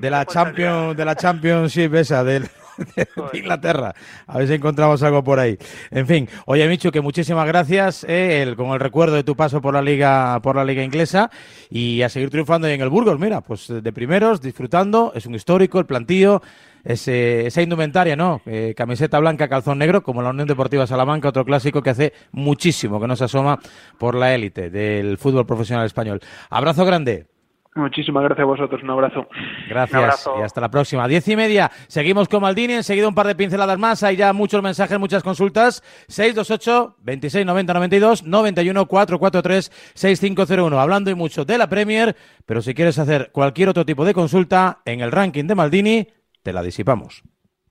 de, 0.00 0.10
la 0.10 0.24
Champions, 0.24 0.96
de 0.96 1.04
la 1.04 1.16
Championship 1.16 1.94
esa, 1.94 2.22
del, 2.22 2.44
de 2.96 3.38
Inglaterra. 3.38 3.94
A 4.26 4.38
ver 4.38 4.48
si 4.48 4.54
encontramos 4.54 5.02
algo 5.02 5.22
por 5.22 5.38
ahí. 5.38 5.58
En 5.90 6.06
fin, 6.06 6.28
oye 6.46 6.66
Michu, 6.68 6.90
que 6.90 7.00
muchísimas 7.00 7.46
gracias 7.46 8.04
eh, 8.08 8.54
con 8.56 8.70
el 8.70 8.80
recuerdo 8.80 9.16
de 9.16 9.24
tu 9.24 9.36
paso 9.36 9.60
por 9.60 9.74
la 9.74 9.82
liga, 9.82 10.40
por 10.42 10.56
la 10.56 10.64
liga 10.64 10.82
inglesa 10.82 11.30
y 11.70 12.02
a 12.02 12.08
seguir 12.08 12.30
triunfando 12.30 12.68
en 12.68 12.80
el 12.80 12.88
Burgos. 12.88 13.18
Mira, 13.18 13.40
pues 13.40 13.68
de 13.68 13.92
primeros, 13.92 14.40
disfrutando, 14.40 15.12
es 15.14 15.26
un 15.26 15.34
histórico 15.34 15.78
el 15.78 15.86
plantío. 15.86 16.42
Ese, 16.84 17.46
esa 17.46 17.62
indumentaria, 17.62 18.14
¿no? 18.14 18.42
Eh, 18.44 18.74
camiseta 18.76 19.18
blanca, 19.18 19.48
calzón 19.48 19.78
negro, 19.78 20.02
como 20.02 20.20
la 20.20 20.28
Unión 20.28 20.46
Deportiva 20.46 20.86
Salamanca, 20.86 21.30
otro 21.30 21.42
clásico 21.42 21.80
que 21.80 21.88
hace 21.88 22.12
muchísimo 22.30 23.00
que 23.00 23.06
no 23.06 23.16
se 23.16 23.24
asoma 23.24 23.58
por 23.96 24.14
la 24.14 24.34
élite 24.34 24.68
del 24.68 25.16
fútbol 25.16 25.46
profesional 25.46 25.86
español. 25.86 26.20
Abrazo 26.50 26.84
grande. 26.84 27.33
Muchísimas 27.76 28.22
gracias 28.22 28.44
a 28.44 28.46
vosotros, 28.46 28.82
un 28.84 28.90
abrazo. 28.90 29.28
Gracias 29.68 30.28
y 30.38 30.42
hasta 30.42 30.60
la 30.60 30.70
próxima. 30.70 31.08
Diez 31.08 31.26
y 31.26 31.34
media, 31.34 31.72
seguimos 31.88 32.28
con 32.28 32.42
Maldini, 32.42 32.74
enseguida 32.74 33.08
un 33.08 33.16
par 33.16 33.26
de 33.26 33.34
pinceladas 33.34 33.78
más, 33.78 34.04
hay 34.04 34.16
ya 34.16 34.32
muchos 34.32 34.62
mensajes, 34.62 34.96
muchas 34.98 35.24
consultas. 35.24 35.82
628 36.06 36.98
26 37.00 37.44
90 37.44 37.74
92 37.74 38.22
91 38.22 38.86
443 38.86 39.72
6501. 39.94 40.78
Hablando 40.78 41.10
y 41.10 41.14
mucho 41.16 41.44
de 41.44 41.58
la 41.58 41.68
Premier, 41.68 42.14
pero 42.46 42.62
si 42.62 42.74
quieres 42.74 42.98
hacer 43.00 43.30
cualquier 43.32 43.68
otro 43.68 43.84
tipo 43.84 44.04
de 44.04 44.14
consulta 44.14 44.80
en 44.84 45.00
el 45.00 45.10
ranking 45.10 45.46
de 45.46 45.54
Maldini, 45.56 46.08
te 46.44 46.52
la 46.52 46.62
disipamos. 46.62 47.24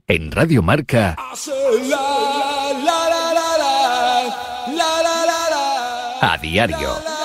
En 0.05 0.31
Radio 0.31 0.62
Marca. 0.62 1.15
A 6.22 6.38
diario. 6.41 7.23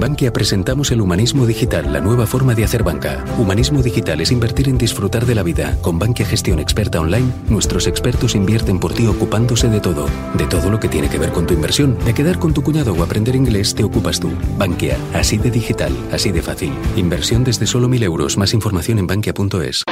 Bankia 0.00 0.32
presentamos 0.32 0.90
el 0.92 1.02
humanismo 1.02 1.44
digital, 1.44 1.92
la 1.92 2.00
nueva 2.00 2.26
forma 2.26 2.54
de 2.54 2.64
hacer 2.64 2.82
banca. 2.82 3.22
Humanismo 3.36 3.82
digital 3.82 4.22
es 4.22 4.32
invertir 4.32 4.70
en 4.70 4.78
disfrutar 4.78 5.26
de 5.26 5.34
la 5.34 5.42
vida. 5.42 5.76
Con 5.82 5.98
Bankia 5.98 6.24
Gestión 6.24 6.58
Experta 6.58 7.00
Online, 7.00 7.30
nuestros 7.50 7.86
expertos 7.86 8.34
invierten 8.34 8.80
por 8.80 8.94
ti 8.94 9.06
ocupándose 9.06 9.68
de 9.68 9.78
todo. 9.78 10.06
De 10.32 10.46
todo 10.46 10.70
lo 10.70 10.80
que 10.80 10.88
tiene 10.88 11.10
que 11.10 11.18
ver 11.18 11.32
con 11.32 11.46
tu 11.46 11.52
inversión. 11.52 11.98
De 12.06 12.14
quedar 12.14 12.38
con 12.38 12.54
tu 12.54 12.62
cuñado 12.62 12.94
o 12.94 13.02
aprender 13.02 13.36
inglés, 13.36 13.74
te 13.74 13.84
ocupas 13.84 14.18
tú. 14.18 14.30
Bankia, 14.56 14.96
así 15.12 15.36
de 15.36 15.50
digital, 15.50 15.94
así 16.10 16.32
de 16.32 16.40
fácil. 16.40 16.72
Inversión 16.96 17.44
desde 17.44 17.66
solo 17.66 17.86
mil 17.86 18.02
euros. 18.02 18.38
Más 18.38 18.54
información 18.54 19.00
en 19.00 19.06
bankia.es. 19.06 19.84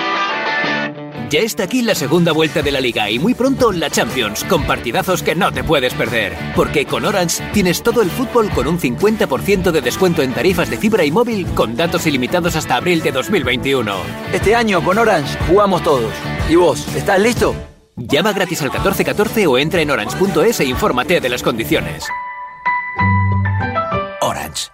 Ya 1.30 1.40
está 1.40 1.64
aquí 1.64 1.82
la 1.82 1.94
segunda 1.94 2.32
vuelta 2.32 2.62
de 2.62 2.70
la 2.70 2.80
liga 2.80 3.10
y 3.10 3.18
muy 3.18 3.34
pronto 3.34 3.70
la 3.70 3.90
Champions, 3.90 4.44
con 4.44 4.66
partidazos 4.66 5.22
que 5.22 5.34
no 5.34 5.52
te 5.52 5.62
puedes 5.62 5.92
perder. 5.92 6.34
Porque 6.56 6.86
con 6.86 7.04
Orange 7.04 7.42
tienes 7.52 7.82
todo 7.82 8.00
el 8.00 8.08
fútbol 8.08 8.48
con 8.50 8.66
un 8.66 8.78
50% 8.78 9.70
de 9.70 9.80
descuento 9.82 10.22
en 10.22 10.32
tarifas 10.32 10.70
de 10.70 10.78
fibra 10.78 11.04
y 11.04 11.10
móvil 11.10 11.46
con 11.48 11.76
datos 11.76 12.06
ilimitados 12.06 12.56
hasta 12.56 12.76
abril 12.76 13.02
de 13.02 13.12
2021. 13.12 13.94
Este 14.32 14.54
año 14.54 14.82
con 14.82 14.96
Orange 14.96 15.36
jugamos 15.46 15.82
todos. 15.82 16.12
¿Y 16.48 16.56
vos, 16.56 16.88
estás 16.96 17.20
listo? 17.20 17.54
Llama 17.96 18.32
gratis 18.32 18.62
al 18.62 18.70
1414 18.70 19.46
o 19.48 19.58
entra 19.58 19.82
en 19.82 19.90
orange.es 19.90 20.60
e 20.60 20.64
infórmate 20.64 21.20
de 21.20 21.28
las 21.28 21.42
condiciones. 21.42 22.06
Orange. 24.22 24.68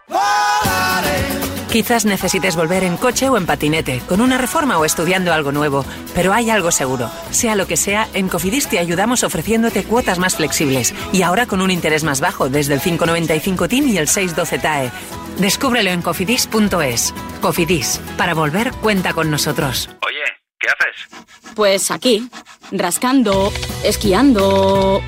Quizás 1.74 2.04
necesites 2.04 2.54
volver 2.54 2.84
en 2.84 2.96
coche 2.96 3.28
o 3.28 3.36
en 3.36 3.46
patinete, 3.46 4.00
con 4.06 4.20
una 4.20 4.38
reforma 4.38 4.78
o 4.78 4.84
estudiando 4.84 5.32
algo 5.32 5.50
nuevo, 5.50 5.84
pero 6.14 6.32
hay 6.32 6.48
algo 6.48 6.70
seguro. 6.70 7.10
Sea 7.32 7.56
lo 7.56 7.66
que 7.66 7.76
sea, 7.76 8.06
en 8.14 8.28
Cofidis 8.28 8.68
te 8.68 8.78
ayudamos 8.78 9.24
ofreciéndote 9.24 9.82
cuotas 9.82 10.20
más 10.20 10.36
flexibles 10.36 10.94
y 11.12 11.22
ahora 11.22 11.46
con 11.46 11.60
un 11.60 11.72
interés 11.72 12.04
más 12.04 12.20
bajo 12.20 12.48
desde 12.48 12.74
el 12.74 12.80
595 12.80 13.66
TIN 13.66 13.88
y 13.88 13.98
el 13.98 14.06
612 14.06 14.58
TAE. 14.60 14.92
Descúbrelo 15.40 15.90
en 15.90 16.00
cofidis.es. 16.00 17.12
Cofidis, 17.40 18.00
para 18.16 18.34
volver 18.34 18.70
cuenta 18.74 19.12
con 19.12 19.28
nosotros. 19.28 19.90
Oye, 20.06 20.22
¿qué 20.60 20.68
haces? 20.68 21.26
Pues 21.56 21.90
aquí, 21.90 22.30
rascando, 22.70 23.52
esquiando, 23.82 25.02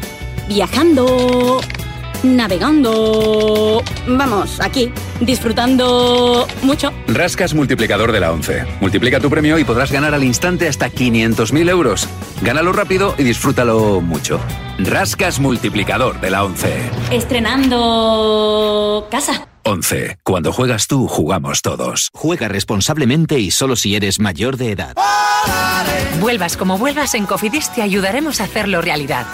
viajando 0.49 1.61
navegando. 2.23 3.83
Vamos, 4.07 4.61
aquí, 4.61 4.93
disfrutando 5.21 6.47
mucho. 6.63 6.93
Rascas 7.09 7.55
multiplicador 7.55 8.13
de 8.13 8.21
la 8.21 8.33
11. 8.33 8.65
Multiplica 8.81 9.21
tu 9.21 9.31
premio 9.31 9.59
y 9.59 9.65
podrás 9.65 9.93
ganar 9.93 10.15
al 10.15 10.25
instante 10.25 10.69
hasta 10.69 10.91
500.000 10.91 11.69
euros. 11.69 12.09
Gánalo 12.43 12.73
rápido 12.73 13.15
y 13.19 13.25
disfrútalo 13.25 14.01
mucho. 14.01 14.41
Rascas 14.79 15.41
multiplicador 15.41 16.21
de 16.21 16.31
la 16.31 16.45
11. 16.45 16.91
Estrenando 17.11 19.09
casa. 19.11 19.49
11. 19.65 20.19
Cuando 20.23 20.53
juegas 20.53 20.87
tú, 20.87 21.09
jugamos 21.09 21.63
todos. 21.63 22.11
Juega 22.15 22.49
responsablemente 22.49 23.41
y 23.41 23.51
solo 23.51 23.75
si 23.75 23.97
eres 23.97 24.21
mayor 24.21 24.57
de 24.57 24.71
edad. 24.73 24.95
Vuelvas 26.21 26.57
como 26.57 26.79
vuelvas, 26.79 27.15
en 27.15 27.27
Cofidis 27.27 27.73
te 27.75 27.83
ayudaremos 27.83 28.41
a 28.41 28.45
hacerlo 28.45 28.81
realidad. 28.81 29.27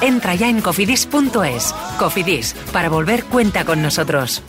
Entra 0.00 0.34
ya 0.36 0.48
en 0.48 0.60
cofidis.es. 0.60 1.74
Cofidis, 1.98 2.54
para 2.72 2.88
volver 2.88 3.24
cuenta 3.24 3.64
con 3.64 3.82
nosotros. 3.82 4.42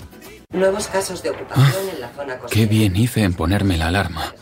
Nuevos 0.51 0.87
casos 0.87 1.23
de 1.23 1.31
ocupación 1.31 1.65
ah, 1.67 1.91
en 1.93 2.01
la 2.01 2.09
zona 2.09 2.37
costera. 2.37 2.49
Qué 2.49 2.65
bien 2.67 2.95
hice 2.95 3.23
en 3.23 3.33
ponerme 3.33 3.77
la 3.77 3.87
alarma. 3.87 4.33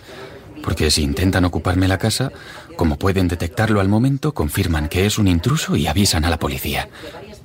Porque 0.63 0.91
si 0.91 1.03
intentan 1.03 1.45
ocuparme 1.45 1.87
la 1.87 1.97
casa, 1.97 2.31
como 2.75 2.97
pueden 2.97 3.29
detectarlo 3.29 3.79
al 3.79 3.87
momento, 3.87 4.33
confirman 4.33 4.89
que 4.89 5.05
es 5.05 5.17
un 5.17 5.29
intruso 5.29 5.77
y 5.77 5.87
avisan 5.87 6.25
a 6.25 6.29
la 6.29 6.39
policía. 6.39 6.89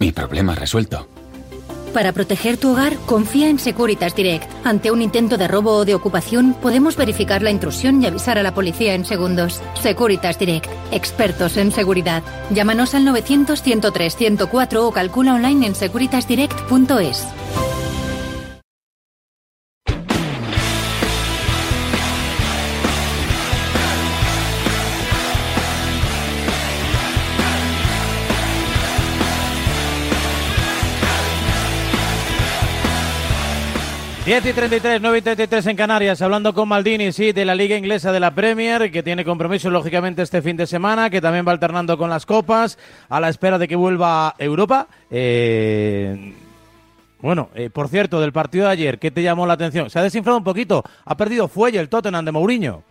Mi 0.00 0.10
problema 0.10 0.56
resuelto. 0.56 1.08
Para 1.92 2.12
proteger 2.12 2.56
tu 2.56 2.72
hogar, 2.72 2.96
confía 3.04 3.48
en 3.48 3.58
Securitas 3.58 4.14
Direct. 4.16 4.50
Ante 4.64 4.90
un 4.90 5.02
intento 5.02 5.36
de 5.36 5.46
robo 5.46 5.72
o 5.72 5.84
de 5.84 5.94
ocupación, 5.94 6.54
podemos 6.54 6.96
verificar 6.96 7.42
la 7.42 7.50
intrusión 7.50 8.02
y 8.02 8.06
avisar 8.06 8.38
a 8.38 8.42
la 8.42 8.54
policía 8.54 8.94
en 8.94 9.04
segundos. 9.04 9.60
Securitas 9.80 10.38
Direct, 10.38 10.70
expertos 10.90 11.56
en 11.58 11.70
seguridad. 11.70 12.22
Llámanos 12.50 12.94
al 12.94 13.04
900 13.04 13.62
103 13.62 14.16
104 14.16 14.86
o 14.86 14.92
calcula 14.92 15.34
online 15.34 15.66
en 15.66 15.74
securitasdirect.es. 15.74 17.26
10 34.24 34.46
y 34.46 34.52
33, 34.52 35.00
9 35.02 35.18
y 35.18 35.22
33 35.22 35.66
en 35.66 35.76
Canarias, 35.76 36.22
hablando 36.22 36.54
con 36.54 36.68
Maldini, 36.68 37.10
sí, 37.10 37.32
de 37.32 37.44
la 37.44 37.56
Liga 37.56 37.76
Inglesa 37.76 38.12
de 38.12 38.20
la 38.20 38.32
Premier, 38.32 38.92
que 38.92 39.02
tiene 39.02 39.24
compromiso 39.24 39.68
lógicamente 39.68 40.22
este 40.22 40.40
fin 40.40 40.56
de 40.56 40.68
semana, 40.68 41.10
que 41.10 41.20
también 41.20 41.44
va 41.44 41.50
alternando 41.50 41.98
con 41.98 42.08
las 42.08 42.24
copas, 42.24 42.78
a 43.08 43.18
la 43.18 43.28
espera 43.28 43.58
de 43.58 43.66
que 43.66 43.74
vuelva 43.74 44.36
Europa. 44.38 44.86
Eh, 45.10 46.34
bueno, 47.18 47.50
eh, 47.56 47.68
por 47.68 47.88
cierto, 47.88 48.20
del 48.20 48.32
partido 48.32 48.66
de 48.66 48.70
ayer, 48.70 49.00
¿qué 49.00 49.10
te 49.10 49.24
llamó 49.24 49.44
la 49.44 49.54
atención? 49.54 49.90
Se 49.90 49.98
ha 49.98 50.02
desinflado 50.02 50.38
un 50.38 50.44
poquito, 50.44 50.84
ha 51.04 51.16
perdido 51.16 51.48
fuelle 51.48 51.80
el 51.80 51.88
Tottenham 51.88 52.24
de 52.24 52.30
Mourinho. 52.30 52.84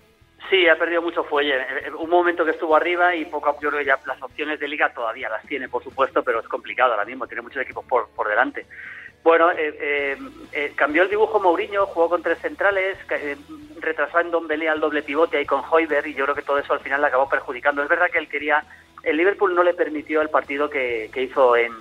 Sí, 0.50 0.68
ha 0.68 0.78
perdido 0.78 1.02
mucho 1.02 1.24
fuelle. 1.24 1.56
Eh, 1.56 1.92
un 1.98 2.10
momento 2.10 2.44
que 2.44 2.52
estuvo 2.52 2.76
arriba 2.76 3.16
y 3.16 3.24
poco 3.24 3.52
a 3.52 3.54
poco 3.54 3.80
ya 3.80 3.98
las 4.06 4.22
opciones 4.22 4.60
de 4.60 4.68
liga 4.68 4.94
todavía 4.94 5.30
las 5.30 5.46
tiene, 5.46 5.70
por 5.70 5.82
supuesto, 5.82 6.24
pero 6.24 6.42
es 6.42 6.48
complicado 6.50 6.92
ahora 6.92 7.06
mismo, 7.06 7.26
tiene 7.26 7.42
muchos 7.42 7.62
equipos 7.62 7.86
por, 7.86 8.10
por 8.10 8.28
delante. 8.28 8.66
Bueno, 9.24 9.52
eh, 9.52 9.78
eh, 9.80 10.18
eh, 10.52 10.74
cambió 10.76 11.04
el 11.04 11.10
dibujo 11.10 11.40
Mourinho, 11.40 11.86
jugó 11.86 12.10
con 12.10 12.24
tres 12.24 12.40
centrales, 12.40 12.98
retrasó 13.80 14.20
en 14.20 14.32
Don 14.32 14.48
Belé 14.48 14.68
al 14.68 14.80
doble 14.80 15.04
pivote 15.04 15.38
ahí 15.38 15.46
con 15.46 15.62
Hoiber 15.70 16.06
y 16.08 16.16
yo 16.16 16.24
creo 16.26 16.36
que 16.36 16.42
todo 16.42 16.58
eso 16.58 16.74
al 16.74 16.80
final 16.80 17.02
le 17.02 17.08
acabó 17.08 17.30
perjudicando. 17.30 17.84
Es 17.84 17.90
verdad 17.90 18.10
que 18.12 18.18
él 18.18 18.28
quería, 18.28 18.64
el 19.04 19.18
Liverpool 19.18 19.54
no 19.54 19.62
le 19.62 19.76
permitió 19.76 20.22
el 20.22 20.30
partido 20.30 20.70
que, 20.70 21.12
hizo 21.16 21.56
en, 21.56 21.72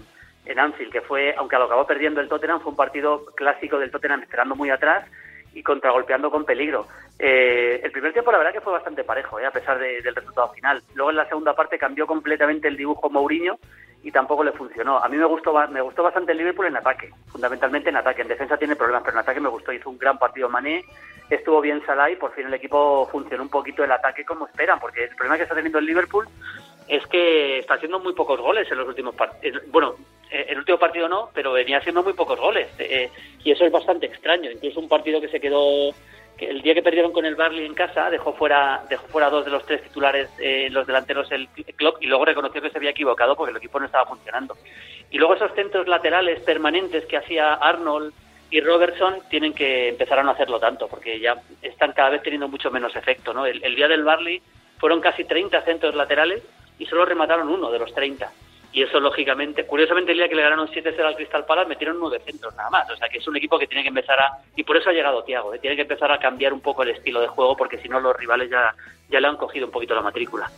en 0.45 0.59
Anfield, 0.59 0.93
que 0.93 1.01
fue, 1.01 1.35
aunque 1.39 1.57
lo 1.57 1.65
acabó 1.65 1.87
perdiendo 1.87 2.21
el 2.21 2.29
Tottenham, 2.29 2.61
fue 2.61 2.73
un 2.73 2.77
partido 2.77 3.25
clásico 3.35 3.79
del 3.79 3.91
Tottenham 3.91 4.23
esperando 4.23 4.55
muy 4.55 4.69
atrás 4.69 5.07
y 5.55 5.63
contragolpeando 5.63 6.31
con 6.31 6.45
peligro. 6.45 6.89
Eh, 7.19 7.81
el 7.83 7.91
primer 7.91 8.13
tiempo 8.13 8.33
la 8.33 8.39
verdad 8.39 8.53
que 8.53 8.61
fue 8.61 8.73
bastante 8.73 9.03
parejo, 9.03 9.41
eh, 9.41 9.47
a 9.47 9.51
pesar 9.51 9.79
del 9.79 10.15
resultado 10.15 10.53
final. 10.53 10.83
Luego 10.95 11.11
en 11.11 11.17
la 11.17 11.29
segunda 11.29 11.55
parte 11.55 11.79
cambió 11.79 12.07
completamente 12.07 12.69
el 12.69 12.77
dibujo 12.77 13.09
Mourinho 13.09 13.59
y 14.03 14.11
tampoco 14.11 14.45
le 14.45 14.53
funcionó. 14.53 14.99
A 14.99 15.09
mí 15.09 15.17
me 15.17 15.27
gustó, 15.27 15.53
me 15.69 15.81
gustó 15.81 16.03
bastante 16.03 16.33
el 16.33 16.39
Liverpool 16.39 16.67
en 16.67 16.77
ataque, 16.77 17.11
fundamentalmente 17.29 17.91
en 17.91 17.97
ataque. 17.97 18.23
En 18.23 18.29
defensa 18.29 18.57
tiene 18.57 18.77
problemas, 18.77 19.03
pero 19.03 19.17
en 19.17 19.21
ataque 19.21 19.41
me 19.41 19.49
gustó. 19.49 19.73
Hizo 19.73 19.91
un 19.91 19.99
gran 19.99 20.19
partido 20.19 20.49
Mané, 20.49 20.85
estuvo 21.29 21.61
bien 21.61 21.83
Salah 21.85 22.11
y 22.11 22.17
por 22.17 22.33
fin 22.33 22.47
el 22.47 22.55
equipo 22.55 23.09
funcionó 23.11 23.43
un 23.43 23.51
poquito 23.51 23.85
el 23.85 23.93
ataque 23.93 24.25
como 24.25 24.47
esperan, 24.47 24.81
porque 24.81 25.05
el 25.05 25.17
problema 25.17 25.37
que 25.37 25.43
está 25.43 25.55
teniendo 25.55 25.79
el 25.79 25.87
Liverpool 25.87 26.27
es 26.89 27.07
que 27.07 27.59
está 27.59 27.75
haciendo 27.75 28.01
muy 28.01 28.15
pocos 28.15 28.41
goles 28.41 28.71
en 28.71 28.79
los 28.79 28.89
últimos 28.89 29.15
partidos. 29.15 29.63
Bueno, 29.69 29.95
eh, 30.31 30.47
el 30.49 30.59
último 30.59 30.79
partido 30.79 31.09
no, 31.09 31.31
pero 31.35 31.53
venía 31.53 31.79
haciendo 31.79 32.03
muy 32.03 32.15
pocos 32.15 32.41
goles. 32.41 32.69
Eh, 32.79 33.11
y 33.45 33.51
eso 33.51 33.65
es 33.65 33.73
bastante 33.73 34.07
extraño. 34.07 34.51
Incluso 34.51 34.81
un 34.81 34.89
partido 34.89 35.21
que 35.21 35.29
se 35.29 35.41
quedó 35.41 35.93
el 36.39 36.63
día 36.63 36.75
que 36.75 36.83
perdieron 36.83 37.13
con 37.13 37.25
el 37.25 37.35
Barley 37.35 37.67
en 37.67 37.75
casa 37.75 38.11
dejó 38.11 38.33
fuera 38.33 38.83
dejó 38.89 39.07
fuera 39.09 39.31
dos 39.31 39.45
de 39.45 39.51
los 39.51 39.65
tres 39.67 39.83
titulares 39.83 40.31
eh, 40.39 40.69
los 40.71 40.87
delanteros 40.87 41.31
el 41.33 41.49
Klopp 41.77 42.03
y 42.03 42.07
luego 42.07 42.25
reconoció 42.25 42.63
que 42.63 42.71
se 42.71 42.79
había 42.79 42.91
equivocado 42.91 43.37
porque 43.37 43.51
el 43.51 43.57
equipo 43.57 43.79
no 43.79 43.87
estaba 43.87 44.07
funcionando. 44.07 44.57
Y 45.11 45.19
luego 45.19 45.35
esos 45.35 45.53
centros 45.55 45.87
laterales 45.89 46.41
permanentes 46.41 47.05
que 47.07 47.17
hacía 47.17 47.55
Arnold 47.55 48.13
y 48.51 48.61
Robertson 48.61 49.19
tienen 49.29 49.53
que 49.53 49.89
empezar 49.89 50.19
a 50.19 50.23
no 50.23 50.31
hacerlo 50.31 50.59
tanto 50.59 50.89
porque 50.89 51.21
ya 51.21 51.37
están 51.63 51.93
cada 51.93 52.11
vez 52.11 52.23
teniendo 52.23 52.49
mucho 52.49 52.71
menos 52.71 52.97
efecto 52.97 53.33
no 53.33 53.47
el, 53.47 53.63
el 53.63 53.77
día 53.77 53.87
del 53.87 54.03
Barley 54.03 54.43
fueron 54.79 55.01
casi 55.01 55.25
30 55.25 55.63
centros 55.63 55.95
laterales 55.95 56.43
y 56.79 56.87
solo 56.87 57.05
remataron 57.05 57.49
uno 57.49 57.71
de 57.71 57.79
los 57.79 57.95
30 57.95 58.31
y 58.73 58.83
eso 58.83 59.01
lógicamente, 59.01 59.67
curiosamente 59.67 60.13
el 60.13 60.19
día 60.19 60.29
que 60.29 60.35
le 60.35 60.43
ganaron 60.43 60.69
7-0 60.69 61.01
al 61.05 61.17
Crystal 61.17 61.45
Palace 61.45 61.69
metieron 61.69 61.99
nueve 61.99 62.21
centros 62.25 62.55
nada 62.55 62.71
más, 62.71 62.91
o 62.91 62.97
sea 62.97 63.09
que 63.09 63.19
es 63.19 63.27
un 63.27 63.37
equipo 63.37 63.59
que 63.59 63.67
tiene 63.67 63.83
que 63.83 63.89
empezar 63.89 64.19
a, 64.21 64.39
y 64.55 64.63
por 64.63 64.77
eso 64.77 64.91
ha 64.91 64.93
llegado 64.93 65.25
Tiago, 65.25 65.53
¿eh? 65.55 65.59
tiene 65.59 65.77
que 65.77 65.83
empezar 65.83 66.13
a 66.13 66.19
cambiar 66.19 66.53
un 66.53 66.61
poco 66.61 66.83
el 66.83 66.91
estilo 66.91 67.21
de 67.21 67.29
juego 67.29 67.57
porque 67.57 67.79
si 67.79 67.89
no 67.89 67.99
los 68.01 68.17
rivales 68.17 68.51
ya, 68.51 68.75
ya 69.09 69.21
le 69.21 69.27
han 69.27 69.37
cogido 69.37 69.67
un 69.67 69.73
poquito 69.73 69.95
la 69.95 70.03
matrícula. 70.03 70.51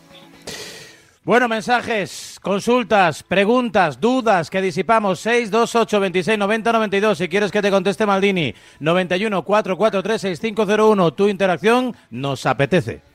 Bueno, 1.25 1.47
mensajes, 1.47 2.41
consultas, 2.43 3.23
preguntas, 3.23 4.01
dudas 4.01 4.51
que 4.51 4.61
disipamos 4.61 5.21
628 5.21 6.01
26 6.01 6.37
90 6.37 6.73
92. 6.73 7.19
Si 7.19 7.29
quieres 7.29 7.53
que 7.53 7.63
te 7.63 7.71
conteste 7.71 8.07
Maldini, 8.07 8.53
91 8.81 9.45
443 9.45 10.21
6501. 10.21 11.13
Tu 11.13 11.29
interacción 11.29 11.95
nos 12.11 12.45
apetece. 12.45 13.12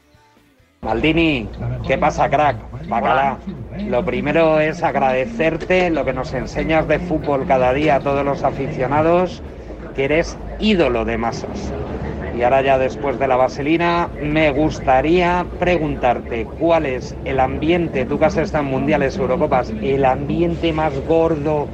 Maldini, 0.82 1.50
¿qué 1.88 1.98
pasa, 1.98 2.30
crack? 2.30 2.58
Bacala. 2.88 3.38
Lo 3.90 4.06
primero 4.06 4.60
es 4.60 4.84
agradecerte 4.84 5.90
lo 5.90 6.06
que 6.06 6.14
nos 6.14 6.34
enseñas 6.34 6.88
de 6.88 7.00
fútbol 7.00 7.46
cada 7.48 7.74
día 7.74 7.96
a 7.96 8.00
todos 8.00 8.24
los 8.24 8.44
aficionados, 8.44 9.42
que 9.96 10.06
eres 10.06 10.38
ídolo 10.60 11.04
de 11.04 11.18
masas. 11.18 11.74
Y 12.38 12.44
ahora 12.44 12.62
ya 12.62 12.78
después 12.78 13.18
de 13.18 13.28
la 13.28 13.36
vaselina, 13.36 14.10
me 14.22 14.52
gustaría 14.52 15.46
preguntarte 15.60 16.46
cuál 16.46 16.86
es 16.86 17.16
el 17.26 17.40
ambiente, 17.40 18.06
tú 18.06 18.20
que 18.20 18.26
has 18.26 18.38
estado 18.38 18.64
en 18.64 18.70
Mundiales, 18.70 19.18
Eurocopas, 19.18 19.74
el 19.82 20.06
ambiente 20.06 20.72
más 20.72 20.94
gordo 21.08 21.68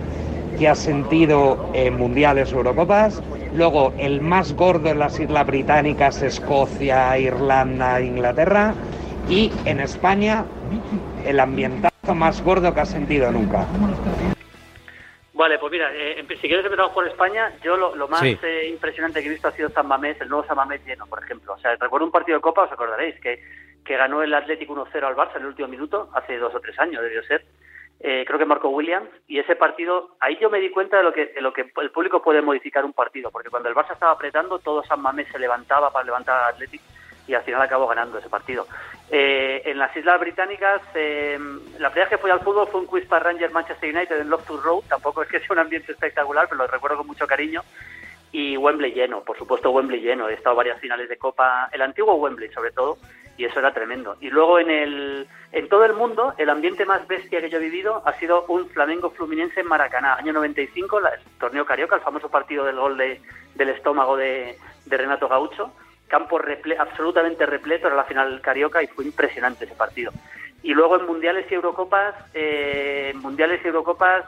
que 0.58 0.70
has 0.70 0.80
sentido 0.80 1.70
en 1.74 1.98
Mundiales, 1.98 2.54
Eurocopas. 2.54 3.22
Luego, 3.54 3.94
el 3.98 4.22
más 4.22 4.54
gordo 4.54 4.90
en 4.90 5.00
las 5.00 5.20
Islas 5.20 5.46
Británicas, 5.46 6.22
Escocia, 6.22 7.18
Irlanda, 7.20 8.02
Inglaterra. 8.02 8.74
Y 9.30 9.52
en 9.66 9.80
España, 9.80 10.46
el 11.26 11.40
ambientazo 11.40 12.14
más 12.14 12.44
gordo 12.44 12.74
que 12.74 12.82
has 12.82 12.90
sentido 12.90 13.32
nunca. 13.32 13.66
Vale, 15.34 15.58
pues 15.58 15.72
mira, 15.72 15.92
eh, 15.94 16.24
si 16.30 16.48
quieres 16.48 16.64
empezamos 16.64 16.92
por 16.94 17.08
España, 17.08 17.52
yo 17.64 17.76
lo, 17.76 18.08
más 18.08 18.24
eh, 18.24 18.68
impresionante 18.70 19.22
que 19.22 19.28
he 19.28 19.32
visto 19.32 19.48
ha 19.48 19.52
sido 19.52 19.70
San 19.70 19.88
Mamés, 19.88 20.20
el 20.22 20.30
nuevo 20.30 20.46
San 20.46 20.58
Mamés 20.58 20.86
lleno, 20.86 21.08
por 21.08 21.24
ejemplo. 21.24 21.54
O 21.54 21.58
sea, 21.58 21.76
recuerdo 21.76 22.06
un 22.06 22.12
partido 22.12 22.38
de 22.38 22.42
Copa, 22.42 22.64
os 22.64 22.72
acordaréis, 22.72 23.20
que, 23.20 23.42
que 23.84 23.98
ganó 23.98 24.22
el 24.22 24.34
Atlético 24.34 24.76
1-0 24.76 25.04
al 25.04 25.16
Barça 25.16 25.38
en 25.38 25.42
el 25.42 25.48
último 25.48 25.68
minuto, 25.68 26.10
hace 26.14 26.38
dos 26.38 26.54
o 26.54 26.60
tres 26.60 26.78
años 26.80 27.02
debió 27.02 27.24
ser. 27.24 27.46
Eh, 28.00 28.26
creo 28.28 28.38
que 28.38 28.46
marcó 28.46 28.70
Williams, 28.70 29.10
y 29.28 29.40
ese 29.40 29.56
partido, 29.56 30.18
ahí 30.20 30.38
yo 30.40 30.50
me 30.50 30.60
di 30.60 30.70
cuenta 30.70 30.98
de 30.98 31.04
lo 31.04 31.14
que 31.14 31.28
de 31.28 31.42
lo 31.42 31.54
que 31.54 31.72
el 31.82 31.92
público 31.92 32.22
puede 32.22 32.42
modificar 32.42 32.84
un 32.84 32.94
partido, 32.94 33.32
porque 33.32 33.50
cuando 33.50 33.70
el 33.70 33.76
Barça 33.76 33.94
estaba 33.94 34.12
apretando, 34.12 34.60
todo 34.60 34.84
San 34.84 35.02
Mamés 35.02 35.30
se 35.32 35.40
levantaba 35.40 35.92
para 35.92 36.06
levantar 36.06 36.44
al 36.44 36.54
Atlético 36.54 36.84
y 37.28 37.34
al 37.34 37.44
final 37.44 37.62
acabó 37.62 37.88
ganando 37.88 38.18
ese 38.18 38.30
partido. 38.30 38.68
Eh, 39.10 39.62
en 39.66 39.78
las 39.78 39.96
Islas 39.96 40.20
Británicas, 40.20 40.82
eh, 40.96 41.40
la 41.80 41.90
primera 41.90 42.10
que 42.10 42.18
fui 42.18 42.32
al 42.32 42.42
fútbol 42.42 42.68
fue 42.68 42.82
un 42.82 42.88
quiz 42.88 43.06
para 43.06 43.24
Rangers 43.24 43.54
Manchester 43.54 43.96
United 43.96 44.20
en 44.20 44.30
Love 44.30 44.46
to 44.46 44.62
Road, 44.62 44.84
tampoco 44.90 45.22
es 45.22 45.30
que 45.30 45.40
sea 45.40 45.52
un 45.52 45.60
ambiente 45.60 45.92
espectacular, 45.92 46.48
pero 46.50 46.64
lo 46.64 46.68
recuerdo 46.68 46.98
con 46.98 47.08
mucho 47.08 47.28
cariño. 47.28 47.64
Y 48.32 48.58
Wembley 48.58 48.94
lleno, 48.94 49.22
por 49.22 49.38
supuesto 49.38 49.70
Wembley 49.70 50.02
lleno, 50.02 50.28
he 50.28 50.34
estado 50.34 50.56
varias 50.56 50.80
finales 50.80 51.08
de 51.08 51.18
Copa, 51.18 51.70
el 51.72 51.84
antiguo 51.84 52.16
Wembley 52.16 52.52
sobre 52.52 52.72
todo, 52.72 52.98
y 53.38 53.46
eso 53.46 53.60
era 53.60 53.72
tremendo. 53.72 54.18
Y 54.22 54.32
luego 54.32 54.58
en 54.58 54.72
el 54.72 55.28
en 55.52 55.70
todo 55.70 55.86
el 55.86 55.94
mundo, 55.94 56.34
el 56.40 56.50
ambiente 56.50 56.84
más 56.84 57.08
bestia 57.08 57.40
que 57.40 57.50
yo 57.52 57.60
he 57.60 57.62
vivido 57.62 58.02
ha 58.06 58.14
sido 58.14 58.46
un 58.48 58.68
Flamengo 58.70 59.12
Fluminense 59.12 59.60
en 59.60 59.68
Maracaná, 59.68 60.16
año 60.16 60.34
95, 60.34 60.98
el 60.98 61.06
torneo 61.40 61.64
Carioca, 61.64 61.96
el 61.96 62.02
famoso 62.02 62.30
partido 62.30 62.66
del 62.66 62.78
gol 62.78 62.98
de, 62.98 63.22
del 63.54 63.70
estómago 63.70 64.18
de, 64.18 64.58
de 64.86 64.98
Renato 64.98 65.28
Gaucho 65.28 65.72
campo 66.08 66.40
absolutamente 66.78 67.46
repleto, 67.46 67.88
era 67.88 67.96
la 67.96 68.04
final 68.04 68.42
carioca 68.42 68.84
y 68.84 68.88
fue 68.88 69.06
impresionante 69.06 69.66
ese 69.66 69.76
partido. 69.76 70.12
Y 70.62 70.74
luego 70.74 71.00
en 71.00 71.06
Mundiales 71.06 71.46
y 71.52 71.56
Eurocopas, 71.56 72.16
eh, 72.34 73.14
Mundiales 73.16 73.62
y 73.64 73.68
Eurocopas, 73.68 74.26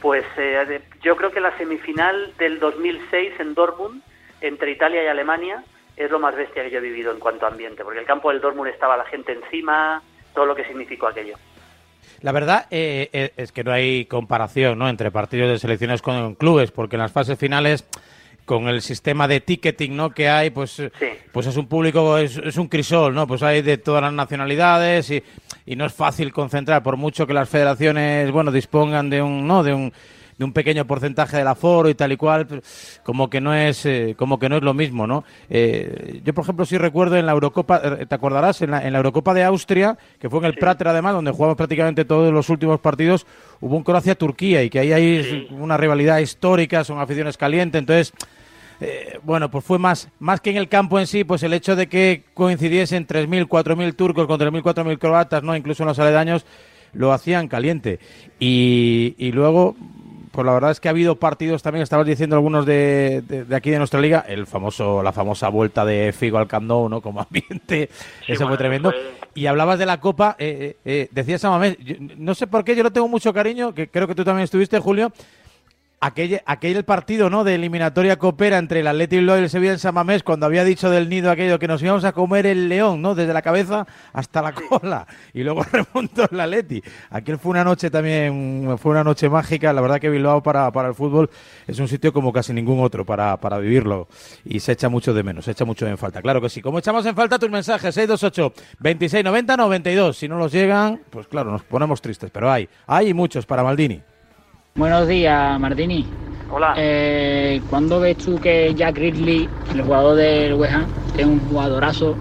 pues 0.00 0.24
eh, 0.36 0.82
yo 1.02 1.16
creo 1.16 1.30
que 1.30 1.40
la 1.40 1.56
semifinal 1.56 2.34
del 2.36 2.60
2006 2.60 3.40
en 3.40 3.54
Dortmund, 3.54 4.02
entre 4.40 4.70
Italia 4.70 5.02
y 5.02 5.06
Alemania, 5.06 5.64
es 5.96 6.10
lo 6.10 6.18
más 6.20 6.36
bestia 6.36 6.62
que 6.62 6.70
yo 6.70 6.78
he 6.78 6.82
vivido 6.82 7.10
en 7.12 7.18
cuanto 7.18 7.46
a 7.46 7.48
ambiente, 7.48 7.82
porque 7.82 7.98
el 7.98 8.06
campo 8.06 8.30
del 8.30 8.40
Dortmund 8.40 8.70
estaba 8.70 8.96
la 8.96 9.06
gente 9.06 9.32
encima, 9.32 10.02
todo 10.34 10.46
lo 10.46 10.54
que 10.54 10.64
significó 10.64 11.08
aquello. 11.08 11.36
La 12.20 12.32
verdad 12.32 12.66
eh, 12.70 13.32
es 13.36 13.52
que 13.52 13.64
no 13.64 13.72
hay 13.72 14.04
comparación 14.04 14.78
¿no? 14.78 14.88
entre 14.88 15.10
partidos 15.10 15.48
de 15.50 15.58
selecciones 15.58 16.02
con 16.02 16.34
clubes, 16.34 16.70
porque 16.70 16.96
en 16.96 17.02
las 17.02 17.12
fases 17.12 17.38
finales 17.38 17.86
con 18.48 18.66
el 18.66 18.80
sistema 18.80 19.28
de 19.28 19.42
ticketing 19.42 19.94
¿no? 19.94 20.08
que 20.10 20.30
hay, 20.30 20.48
pues, 20.48 20.82
pues 21.32 21.46
es 21.46 21.56
un 21.58 21.66
público, 21.66 22.16
es, 22.16 22.38
es, 22.38 22.56
un 22.56 22.66
crisol, 22.66 23.14
¿no? 23.14 23.26
Pues 23.26 23.42
hay 23.42 23.60
de 23.60 23.76
todas 23.76 24.00
las 24.00 24.12
nacionalidades 24.14 25.10
y, 25.10 25.22
y, 25.66 25.76
no 25.76 25.84
es 25.84 25.92
fácil 25.92 26.32
concentrar, 26.32 26.82
por 26.82 26.96
mucho 26.96 27.26
que 27.26 27.34
las 27.34 27.46
federaciones, 27.46 28.32
bueno, 28.32 28.50
dispongan 28.50 29.10
de 29.10 29.20
un, 29.20 29.46
¿no? 29.46 29.62
De 29.62 29.74
un, 29.74 29.92
de 30.38 30.44
un 30.44 30.52
pequeño 30.52 30.86
porcentaje 30.86 31.36
del 31.36 31.46
aforo 31.48 31.90
y 31.90 31.94
tal 31.94 32.12
y 32.12 32.16
cual, 32.16 32.46
pues, 32.46 33.00
como 33.02 33.28
que 33.28 33.40
no 33.40 33.52
es, 33.52 33.84
eh, 33.84 34.14
como 34.16 34.38
que 34.38 34.48
no 34.48 34.56
es 34.56 34.62
lo 34.62 34.72
mismo, 34.72 35.06
¿no? 35.06 35.24
Eh, 35.50 36.22
yo, 36.24 36.32
por 36.32 36.44
ejemplo, 36.44 36.64
sí 36.64 36.78
recuerdo 36.78 37.16
en 37.16 37.26
la 37.26 37.32
Eurocopa, 37.32 37.82
eh, 37.84 38.06
¿te 38.06 38.14
acordarás? 38.14 38.62
En 38.62 38.70
la, 38.70 38.86
en 38.86 38.92
la 38.92 38.98
Eurocopa 39.00 39.34
de 39.34 39.44
Austria, 39.44 39.98
que 40.18 40.30
fue 40.30 40.38
en 40.38 40.46
el 40.46 40.54
Prater 40.54 40.88
además, 40.88 41.12
donde 41.12 41.32
jugamos 41.32 41.56
prácticamente 41.56 42.06
todos 42.06 42.32
los 42.32 42.48
últimos 42.48 42.80
partidos, 42.80 43.26
hubo 43.60 43.76
un 43.76 43.82
Croacia-Turquía 43.82 44.62
y 44.62 44.70
que 44.70 44.78
ahí 44.78 44.92
hay 44.92 45.48
una 45.50 45.76
rivalidad 45.76 46.18
histórica, 46.18 46.82
son 46.82 46.98
aficiones 46.98 47.36
calientes, 47.36 47.80
entonces 47.80 48.14
eh, 48.80 49.18
bueno, 49.24 49.50
pues 49.50 49.64
fue 49.64 49.78
más, 49.78 50.08
más 50.18 50.40
que 50.40 50.50
en 50.50 50.56
el 50.56 50.68
campo 50.68 50.98
en 50.98 51.06
sí, 51.06 51.24
pues 51.24 51.42
el 51.42 51.52
hecho 51.52 51.74
de 51.74 51.88
que 51.88 52.24
coincidiesen 52.34 53.06
3.000, 53.06 53.48
4.000 53.48 53.96
turcos 53.96 54.26
con 54.26 54.38
3.000, 54.38 54.62
4.000 54.62 54.98
croatas, 54.98 55.42
¿no? 55.42 55.56
Incluso 55.56 55.82
en 55.82 55.88
los 55.88 55.98
aledaños, 55.98 56.46
lo 56.92 57.12
hacían 57.12 57.48
caliente. 57.48 57.98
Y, 58.38 59.14
y 59.18 59.32
luego, 59.32 59.76
pues 60.30 60.46
la 60.46 60.52
verdad 60.52 60.70
es 60.70 60.78
que 60.78 60.88
ha 60.88 60.92
habido 60.92 61.16
partidos 61.16 61.62
también, 61.62 61.82
estabas 61.82 62.06
diciendo 62.06 62.36
algunos 62.36 62.64
de, 62.64 63.22
de, 63.22 63.56
aquí 63.56 63.70
de 63.70 63.78
nuestra 63.78 64.00
liga, 64.00 64.24
el 64.28 64.46
famoso, 64.46 65.02
la 65.02 65.12
famosa 65.12 65.48
vuelta 65.48 65.84
de 65.84 66.12
Figo 66.12 66.38
al 66.38 66.46
Camp 66.46 66.66
¿no? 66.66 67.00
Como 67.00 67.20
ambiente, 67.20 67.90
eso 68.26 68.46
fue 68.46 68.56
tremendo. 68.56 68.92
Y 69.34 69.46
hablabas 69.46 69.78
de 69.78 69.86
la 69.86 70.00
Copa, 70.00 70.36
eh, 70.38 70.76
eh, 70.84 70.92
eh 70.92 71.08
decías 71.10 71.44
a 71.44 71.50
Mamés, 71.50 71.76
no 72.16 72.34
sé 72.34 72.46
por 72.46 72.64
qué, 72.64 72.76
yo 72.76 72.82
lo 72.82 72.92
tengo 72.92 73.08
mucho 73.08 73.32
cariño, 73.32 73.74
que 73.74 73.88
creo 73.88 74.06
que 74.06 74.14
tú 74.14 74.24
también 74.24 74.44
estuviste, 74.44 74.78
Julio, 74.78 75.12
aquel, 76.00 76.42
aquel 76.46 76.84
partido 76.84 77.30
¿no? 77.30 77.44
de 77.44 77.54
eliminatoria 77.54 78.16
coopera 78.16 78.58
entre 78.58 78.80
el 78.80 78.86
Atlético 78.86 79.36
y 79.36 79.40
el 79.40 79.50
Sevilla 79.50 79.72
en 79.72 79.78
San 79.78 79.94
Mamés, 79.94 80.22
cuando 80.22 80.46
había 80.46 80.64
dicho 80.64 80.90
del 80.90 81.08
nido 81.08 81.30
aquello 81.30 81.58
que 81.58 81.68
nos 81.68 81.82
íbamos 81.82 82.04
a 82.04 82.12
comer 82.12 82.46
el 82.46 82.68
león, 82.68 83.02
¿no? 83.02 83.14
Desde 83.14 83.32
la 83.32 83.42
cabeza 83.42 83.86
hasta 84.12 84.42
la 84.42 84.52
cola. 84.52 85.06
Y 85.32 85.42
luego 85.42 85.64
remontó 85.72 86.28
el 86.30 86.40
Atleti. 86.40 86.82
Aquel 87.10 87.38
fue 87.38 87.50
una 87.50 87.64
noche 87.64 87.90
también, 87.90 88.76
fue 88.78 88.92
una 88.92 89.04
noche 89.04 89.28
mágica. 89.28 89.72
La 89.72 89.80
verdad 89.80 90.00
que 90.00 90.10
Bilbao 90.10 90.42
para, 90.42 90.70
para 90.70 90.88
el 90.88 90.94
fútbol 90.94 91.30
es 91.66 91.78
un 91.78 91.88
sitio 91.88 92.12
como 92.12 92.32
casi 92.32 92.52
ningún 92.52 92.80
otro 92.80 93.04
para, 93.04 93.36
para 93.38 93.58
vivirlo. 93.58 94.08
Y 94.44 94.60
se 94.60 94.72
echa 94.72 94.88
mucho 94.88 95.12
de 95.12 95.22
menos, 95.22 95.44
se 95.44 95.52
echa 95.52 95.64
mucho 95.64 95.86
en 95.86 95.98
falta. 95.98 96.22
Claro 96.22 96.40
que 96.40 96.48
sí. 96.48 96.62
Como 96.62 96.78
echamos 96.78 97.04
en 97.06 97.14
falta 97.14 97.38
tus 97.38 97.50
mensajes, 97.50 97.94
628 97.94 98.52
2690 98.78 99.56
92. 99.56 100.16
Si 100.16 100.28
no 100.28 100.38
los 100.38 100.52
llegan, 100.52 101.00
pues 101.10 101.26
claro, 101.26 101.50
nos 101.50 101.62
ponemos 101.64 102.00
tristes. 102.00 102.30
Pero 102.30 102.50
hay, 102.50 102.68
hay 102.86 103.14
muchos 103.14 103.46
para 103.46 103.62
Maldini. 103.62 104.02
Buenos 104.78 105.08
días, 105.08 105.58
Martini. 105.58 106.06
Hola. 106.48 106.74
Eh, 106.76 107.60
¿Cuándo 107.68 107.98
ves 107.98 108.16
tú 108.16 108.40
que 108.40 108.72
Jack 108.74 108.96
Ridley, 108.96 109.48
el 109.74 109.82
jugador 109.82 110.14
del 110.14 110.54
West 110.54 110.72
Ham, 110.72 110.86
que 111.16 111.22
es 111.22 111.26
un 111.26 111.40
jugadorazo, 111.48 112.16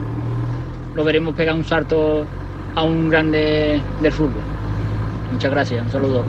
lo 0.96 1.04
veremos 1.04 1.36
pegar 1.36 1.54
un 1.54 1.64
salto 1.64 2.26
a 2.74 2.82
un 2.82 3.12
grande 3.12 3.80
del 4.02 4.12
fútbol? 4.12 4.42
Muchas 5.32 5.52
gracias, 5.52 5.86
un 5.86 5.92
saludo. 5.92 6.26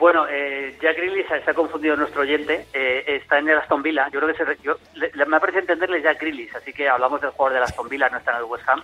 Bueno, 0.00 0.26
eh, 0.28 0.76
Jack 0.82 0.96
Grealish 0.96 1.28
se, 1.28 1.48
ha 1.48 1.54
confundido 1.54 1.94
nuestro 1.94 2.22
oyente. 2.22 2.66
Eh, 2.74 3.04
está 3.06 3.38
en 3.38 3.48
el 3.48 3.58
Aston 3.58 3.84
Villa. 3.84 4.08
Yo 4.12 4.18
creo 4.18 4.34
que 4.34 4.44
se, 4.44 4.62
yo, 4.64 4.74
le, 4.94 5.12
me 5.26 5.38
parece 5.38 5.60
entenderle 5.60 6.02
Jack 6.02 6.20
Grealish, 6.20 6.56
así 6.56 6.72
que 6.72 6.88
hablamos 6.88 7.20
del 7.20 7.30
jugador 7.30 7.54
del 7.54 7.62
Aston 7.62 7.88
Villa, 7.88 8.08
no 8.08 8.18
está 8.18 8.32
en 8.32 8.38
el 8.38 8.44
West 8.46 8.68
Ham. 8.68 8.82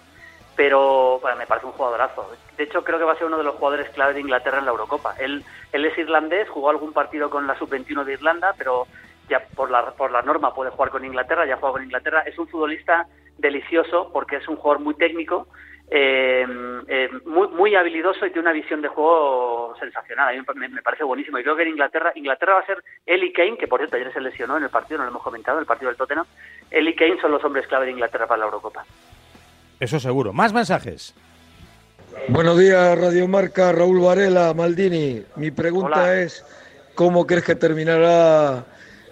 Pero 0.58 1.20
me 1.38 1.46
parece 1.46 1.66
un 1.66 1.72
jugadorazo. 1.72 2.28
De 2.56 2.64
hecho, 2.64 2.82
creo 2.82 2.98
que 2.98 3.04
va 3.04 3.12
a 3.12 3.16
ser 3.16 3.28
uno 3.28 3.38
de 3.38 3.44
los 3.44 3.54
jugadores 3.54 3.88
clave 3.90 4.14
de 4.14 4.20
Inglaterra 4.22 4.58
en 4.58 4.64
la 4.64 4.72
Eurocopa. 4.72 5.14
Él, 5.20 5.44
es 5.72 5.96
irlandés, 5.96 6.48
jugó 6.48 6.68
algún 6.68 6.92
partido 6.92 7.30
con 7.30 7.46
la 7.46 7.56
sub-21 7.56 8.02
de 8.02 8.14
Irlanda, 8.14 8.52
pero 8.58 8.88
ya 9.28 9.38
por 9.54 9.70
la, 9.70 9.92
por 9.92 10.10
la 10.10 10.22
norma 10.22 10.52
puede 10.52 10.72
jugar 10.72 10.90
con 10.90 11.04
Inglaterra, 11.04 11.46
ya 11.46 11.58
juega 11.58 11.74
con 11.74 11.84
Inglaterra. 11.84 12.22
Es 12.26 12.36
un 12.40 12.48
futbolista 12.48 13.06
delicioso 13.36 14.10
porque 14.12 14.38
es 14.38 14.48
un 14.48 14.56
jugador 14.56 14.82
muy 14.82 14.94
técnico 14.96 15.46
eh, 15.90 16.46
eh, 16.86 17.08
muy, 17.24 17.74
habilidoso 17.74 18.26
y 18.26 18.30
tiene 18.30 18.48
una 18.48 18.52
visión 18.52 18.82
de 18.82 18.88
juego 18.88 19.74
sensacional. 19.80 20.28
A 20.28 20.32
mí 20.32 20.68
me, 20.68 20.82
parece 20.82 21.04
buenísimo. 21.04 21.38
Y 21.38 21.42
creo 21.42 21.56
que 21.56 21.62
en 21.62 21.68
Inglaterra, 21.68 22.12
Inglaterra 22.14 22.54
va 22.54 22.60
a 22.60 22.66
ser 22.66 22.82
Eli 23.06 23.32
Kane, 23.32 23.56
que 23.56 23.68
por 23.68 23.80
cierto 23.80 23.96
ayer 23.96 24.12
se 24.12 24.20
lesionó 24.20 24.56
en 24.56 24.64
el 24.64 24.70
partido, 24.70 24.98
no 24.98 25.04
lo 25.04 25.10
hemos 25.10 25.22
comentado, 25.22 25.58
en 25.58 25.62
el 25.62 25.66
partido 25.66 25.88
del 25.88 25.96
Tottenham. 25.96 26.26
Eli 26.70 26.94
Kane 26.94 27.20
son 27.20 27.30
los 27.30 27.44
hombres 27.44 27.66
clave 27.66 27.86
de 27.86 27.92
Inglaterra 27.92 28.26
para 28.26 28.40
la 28.40 28.44
Eurocopa. 28.46 28.84
Eso 29.80 30.00
seguro. 30.00 30.32
Más 30.32 30.52
mensajes. 30.52 31.14
Buenos 32.28 32.58
días, 32.58 32.98
Radio 32.98 33.28
Marca, 33.28 33.72
Raúl 33.72 34.00
Varela, 34.00 34.52
Maldini. 34.54 35.22
Mi 35.36 35.50
pregunta 35.50 36.20
es, 36.20 36.44
¿cómo 36.94 37.26
crees 37.26 37.44
que 37.44 37.54
terminará 37.54 38.64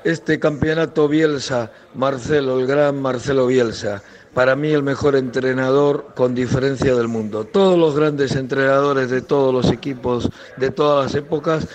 este 0.05 0.39
campeonato 0.39 1.09
Bielsa, 1.09 1.71
Marcelo, 1.95 2.59
el 2.61 2.67
gran 2.67 3.01
Marcelo 3.01 3.47
Bielsa? 3.47 4.03
para 4.37 4.55
mí 4.55 4.69
el 4.69 4.83
mejor 4.83 5.17
entrenador 5.17 6.09
con 6.15 6.35
diferencia 6.35 6.95
del 6.95 7.09
mundo. 7.09 7.45
Todos 7.45 7.79
los 7.79 7.97
grandes 7.97 8.37
entrenadores 8.37 9.09
de 9.09 9.23
todos 9.23 9.51
los 9.51 9.73
equipos 9.73 10.29
de 10.59 10.71
todas 10.71 11.07
las 11.07 11.15
épocas 11.15 11.67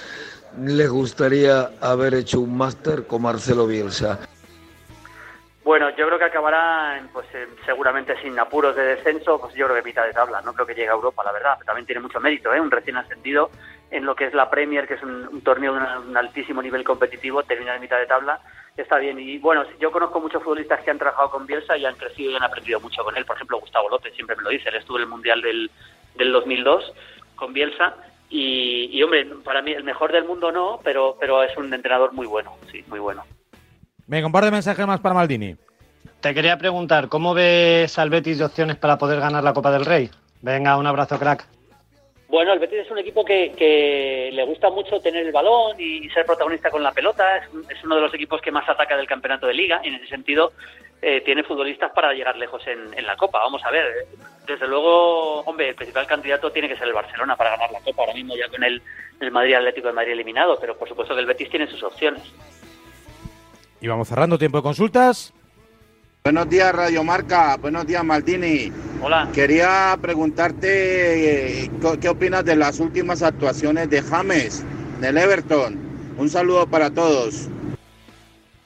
les 0.63 0.88
gustaría 0.88 1.71
haber 1.82 2.13
hecho 2.13 2.39
un 2.39 2.56
máster 2.56 3.08
con 3.08 3.23
Marcelo 3.23 3.65
Bielsa. 3.65 4.19
Bueno, 5.63 5.89
yo 5.91 6.08
creo 6.08 6.17
que 6.17 6.26
acabará 6.26 7.02
pues, 7.13 7.28
seguramente 7.65 8.19
sin 8.21 8.38
apuros 8.39 8.76
de 8.76 8.95
descenso, 8.95 9.39
pues 9.39 9.54
yo 9.54 9.67
creo 9.67 9.78
que 9.78 9.89
mitad 9.89 10.06
de 10.06 10.13
tabla, 10.13 10.41
no 10.41 10.54
creo 10.54 10.65
que 10.65 10.74
llegue 10.74 10.89
a 10.89 10.93
Europa, 10.93 11.24
la 11.24 11.32
verdad, 11.32 11.60
también 11.65 11.86
tiene 11.86 12.02
mucho 12.02 12.19
mérito, 12.19 12.52
¿eh? 12.54 12.60
un 12.60 12.71
recién 12.71 12.97
ascendido 12.97 13.52
en 13.91 14.06
lo 14.06 14.15
que 14.15 14.26
es 14.26 14.34
la 14.34 14.50
Premier, 14.50 14.88
que 14.88 14.95
es 14.95 15.04
un, 15.04 15.41
torneo 15.43 15.74
de 15.74 15.80
un 15.80 16.17
altísimo 16.17 16.62
nivel 16.62 16.84
competitivo, 16.84 17.43
termina 17.43 17.76
en 17.76 17.82
mitad 17.82 18.00
de 18.00 18.08
tabla, 18.08 18.39
está 18.76 18.97
bien. 18.97 19.19
Y 19.19 19.38
bueno, 19.38 19.65
yo 19.80 19.91
conozco 19.91 20.19
muchos 20.19 20.41
futbolistas 20.41 20.82
que 20.82 20.91
han 20.91 20.97
trabajado 20.97 21.30
con 21.30 21.45
Bielsa 21.45 21.78
y 21.78 21.86
han 21.86 21.95
crecido 21.95 22.32
y 22.32 22.36
han 22.36 22.43
aprendido 22.43 22.80
mucho 22.80 23.04
con 23.04 23.15
él. 23.17 23.26
Por 23.26 23.36
ejemplo, 23.36 23.60
Gustavo 23.60 23.89
López 23.89 24.13
siempre 24.15 24.36
me 24.38 24.43
lo 24.43 24.50
dice, 24.50 24.69
él 24.69 24.76
estuvo 24.76 24.97
en 24.97 25.04
el 25.04 25.10
Mundial 25.10 25.41
del, 25.41 25.69
del 26.15 26.32
2002 26.32 26.93
con 27.36 27.54
Bielsa 27.54 27.95
y, 28.30 29.04
hombre, 29.04 29.26
para 29.43 29.62
mí 29.62 29.74
el 29.74 29.84
mejor 29.84 30.13
del 30.13 30.24
mundo 30.24 30.54
no, 30.54 30.80
pero, 30.84 31.17
pero 31.19 31.43
es 31.43 31.56
un 31.58 31.74
entrenador 31.74 32.13
muy 32.13 32.26
bueno, 32.26 32.56
sí, 32.71 32.84
muy 32.88 33.00
bueno. 33.00 33.26
Venga, 34.12 34.28
un 34.28 34.34
par 34.34 34.43
de 34.43 34.52
mensajes 34.52 34.86
más 34.86 35.00
para 35.00 35.15
Maldini. 35.15 35.56
Te 36.19 36.34
quería 36.34 36.58
preguntar, 36.58 37.08
¿cómo 37.08 37.34
ves 37.34 37.97
al 37.97 38.10
Betis 38.10 38.39
de 38.39 38.43
opciones 38.43 38.76
para 38.76 38.97
poder 38.97 39.21
ganar 39.21 39.41
la 39.41 39.54
Copa 39.54 39.71
del 39.71 39.86
Rey? 39.86 40.10
Venga, 40.41 40.76
un 40.76 40.86
abrazo, 40.86 41.17
crack. 41.17 41.47
Bueno, 42.28 42.52
el 42.52 42.60
Betis 42.60 42.80
es 42.80 42.91
un 42.91 42.97
equipo 42.97 43.24
que, 43.24 44.30
le 44.34 44.43
gusta 44.43 44.69
mucho 44.69 45.00
tener 45.00 45.26
el 45.26 45.32
balón 45.32 45.80
y 45.80 46.10
ser 46.10 46.26
protagonista 46.26 46.69
con 46.69 46.84
la 46.84 46.91
pelota. 46.91 47.38
Es, 47.38 47.84
uno 47.86 47.95
de 47.95 48.02
los 48.02 48.13
equipos 48.13 48.41
que 48.41 48.52
más 48.52 48.67
ataca 48.67 48.97
del 48.97 49.08
campeonato 49.08 49.47
de 49.47 49.54
liga. 49.54 49.80
Y 49.82 49.88
en 49.88 49.95
ese 49.95 50.08
sentido, 50.08 50.52
eh, 51.02 51.21
tiene 51.21 51.43
futbolistas 51.43 51.93
para 51.93 52.12
llegar 52.12 52.36
lejos 52.36 52.62
en, 52.67 53.06
la 53.08 53.15
Copa. 53.15 53.39
Vamos 53.39 53.63
a 53.63 53.71
ver. 53.71 54.08
Desde 54.45 54.67
luego, 54.67 55.39
hombre, 55.43 55.69
el 55.69 55.76
principal 55.76 56.06
candidato 56.06 56.52
tiene 56.52 56.67
que 56.67 56.76
ser 56.76 56.89
el 56.89 56.93
Barcelona 56.93 57.38
para 57.38 57.52
ganar 57.52 57.71
la 57.71 57.80
Copa. 57.80 58.02
Ahora 58.02 58.13
mismo 58.13 58.36
ya 58.36 58.50
con 58.50 58.62
el, 58.62 58.82
el 59.21 59.32
Madrid 59.32 59.54
Atlético 59.54 59.88
de 59.88 59.93
Madrid 59.93 60.12
eliminado. 60.12 60.58
Pero 60.60 60.78
por 60.78 60.89
supuesto 60.89 61.15
que 61.15 61.21
el 61.21 61.28
Betis 61.28 61.50
tiene 61.50 61.67
sus 61.67 61.82
opciones. 61.82 62.24
Y 63.81 63.87
vamos 63.87 64.07
cerrando 64.07 64.37
tiempo 64.37 64.59
de 64.59 64.63
consultas. 64.63 65.33
Buenos 66.23 66.47
días, 66.47 66.71
Radio 66.71 67.03
Marca. 67.03 67.57
Buenos 67.57 67.87
días, 67.87 68.03
Martini. 68.03 68.71
Hola. 69.01 69.27
Quería 69.33 69.97
preguntarte 69.99 71.63
eh, 71.63 71.71
qué 71.99 72.09
opinas 72.09 72.45
de 72.45 72.55
las 72.55 72.79
últimas 72.79 73.23
actuaciones 73.23 73.89
de 73.89 74.03
James, 74.03 74.63
del 74.99 75.17
Everton. 75.17 75.79
Un 76.15 76.29
saludo 76.29 76.67
para 76.67 76.93
todos. 76.93 77.49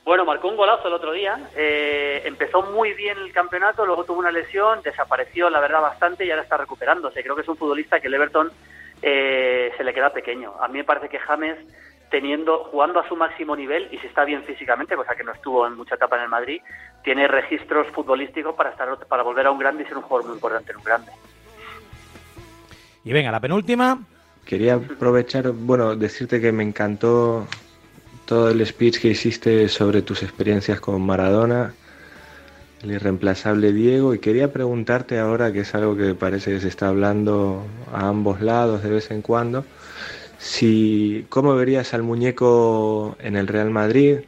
Bueno, 0.04 0.26
marcó 0.26 0.50
un 0.50 0.58
golazo 0.58 0.90
el 0.90 0.94
otro 0.94 1.14
día. 1.14 1.50
Eh, 1.56 2.24
empezó 2.26 2.62
muy 2.64 2.92
bien 2.94 3.18
el 3.18 3.32
campeonato, 3.32 3.86
luego 3.86 4.04
tuvo 4.04 4.20
una 4.20 4.32
lesión, 4.32 4.82
desapareció, 4.84 5.50
la 5.50 5.62
verdad, 5.62 5.80
bastante 5.80 6.26
y 6.26 6.32
ahora 6.32 6.44
está 6.44 6.58
recuperándose. 6.58 7.24
Creo 7.24 7.38
que 7.38 7.44
es 7.44 7.48
un 7.48 7.56
futbolista 7.56 8.02
que 8.02 8.08
el 8.08 8.16
Everton 8.16 8.52
eh, 9.02 9.72
se 9.78 9.84
le 9.86 9.94
queda 9.94 10.12
pequeño. 10.12 10.56
A 10.62 10.68
mí 10.68 10.80
me 10.80 10.84
parece 10.84 11.08
que 11.08 11.20
James 11.20 11.58
teniendo, 12.10 12.66
jugando 12.66 13.00
a 13.00 13.08
su 13.08 13.16
máximo 13.16 13.56
nivel 13.56 13.88
y 13.92 13.98
si 13.98 14.08
está 14.08 14.26
bien 14.26 14.44
físicamente, 14.44 14.96
cosa 14.96 15.16
que 15.16 15.24
no 15.24 15.32
estuvo 15.32 15.66
en 15.66 15.76
mucha 15.76 15.96
etapa 15.96 16.18
en 16.18 16.24
el 16.24 16.30
Madrid, 16.30 16.62
tiene 17.04 17.28
registros 17.28 17.88
futbolísticos 17.88 18.56
para 18.56 18.72
estar 18.72 18.98
para 19.08 19.24
volver 19.24 19.48
a 19.48 19.52
un 19.52 19.60
grande 19.60 19.84
y 19.84 19.86
ser 19.86 19.98
un 19.98 20.04
jugador 20.04 20.28
muy 20.28 20.36
importante 20.36 20.72
en 20.72 20.78
un 20.78 20.84
grande. 20.84 21.12
Y 23.04 23.14
venga, 23.14 23.32
la 23.32 23.40
penúltima. 23.40 24.00
Quería 24.46 24.76
aprovechar, 24.76 25.52
bueno, 25.52 25.96
decirte 25.96 26.40
que 26.40 26.52
me 26.52 26.64
encantó 26.64 27.48
todo 28.26 28.50
el 28.50 28.66
speech 28.66 29.00
que 29.00 29.10
hiciste 29.10 29.68
sobre 29.70 30.02
tus 30.02 30.24
experiencias 30.24 30.80
con 30.80 31.02
Maradona, 31.06 31.74
el 32.82 32.92
irreemplazable 32.92 33.72
Diego, 33.72 34.14
y 34.14 34.20
quería 34.20 34.52
preguntarte 34.52 35.20
ahora, 35.20 35.52
que 35.52 35.62
es 35.62 35.76
algo 35.76 35.96
que 35.96 36.14
parece 36.16 36.52
que 36.52 36.60
se 36.60 36.68
está 36.68 36.90
hablando 36.90 37.64
a 37.92 38.08
ambos 38.08 38.42
lados 38.42 38.84
de 38.84 38.90
vez 38.90 39.12
en 39.12 39.22
cuando, 39.22 39.66
si 40.46 41.26
cómo 41.30 41.56
verías 41.56 41.96
al 41.96 42.04
muñeco 42.04 43.18
en 43.20 43.36
el 43.36 43.48
Real 43.48 43.72
Madrid. 43.72 44.20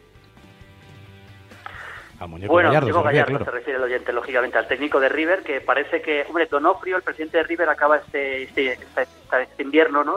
Al 2.20 2.30
muñeco 2.30 2.52
bueno, 2.52 2.70
Gallardo, 2.70 3.04
Gallardo 3.04 3.46
se 3.46 3.52
refiere 3.52 3.78
el 3.78 3.84
oyente, 3.84 4.12
lógicamente, 4.12 4.58
al 4.58 4.68
técnico 4.68 5.00
de 5.00 5.10
River, 5.10 5.44
que 5.44 5.62
parece 5.62 6.02
que, 6.02 6.26
hombre, 6.28 6.48
Donofrio, 6.48 6.98
el 6.98 7.04
presidente 7.04 7.38
de 7.38 7.44
River, 7.44 7.70
acaba 7.70 7.98
este, 7.98 8.44
este, 8.44 8.74
este, 8.74 9.08
este 9.44 9.62
invierno 9.62 10.04
¿no? 10.04 10.16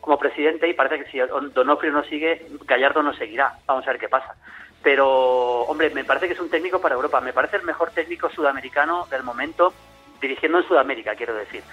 como 0.00 0.16
presidente 0.16 0.68
y 0.68 0.74
parece 0.74 1.02
que 1.02 1.10
si 1.10 1.18
Donofrio 1.18 1.90
no 1.90 2.04
sigue, 2.04 2.46
Gallardo 2.64 3.02
no 3.02 3.12
seguirá. 3.12 3.58
Vamos 3.66 3.84
a 3.84 3.90
ver 3.90 3.98
qué 3.98 4.08
pasa. 4.08 4.36
Pero, 4.84 5.62
hombre, 5.62 5.90
me 5.90 6.04
parece 6.04 6.28
que 6.28 6.34
es 6.34 6.40
un 6.40 6.50
técnico 6.50 6.80
para 6.80 6.94
Europa. 6.94 7.20
Me 7.20 7.32
parece 7.32 7.56
el 7.56 7.64
mejor 7.64 7.90
técnico 7.90 8.30
sudamericano 8.30 9.08
del 9.10 9.24
momento, 9.24 9.74
dirigiendo 10.20 10.58
en 10.58 10.68
Sudamérica, 10.68 11.16
quiero 11.16 11.34
decir. 11.34 11.64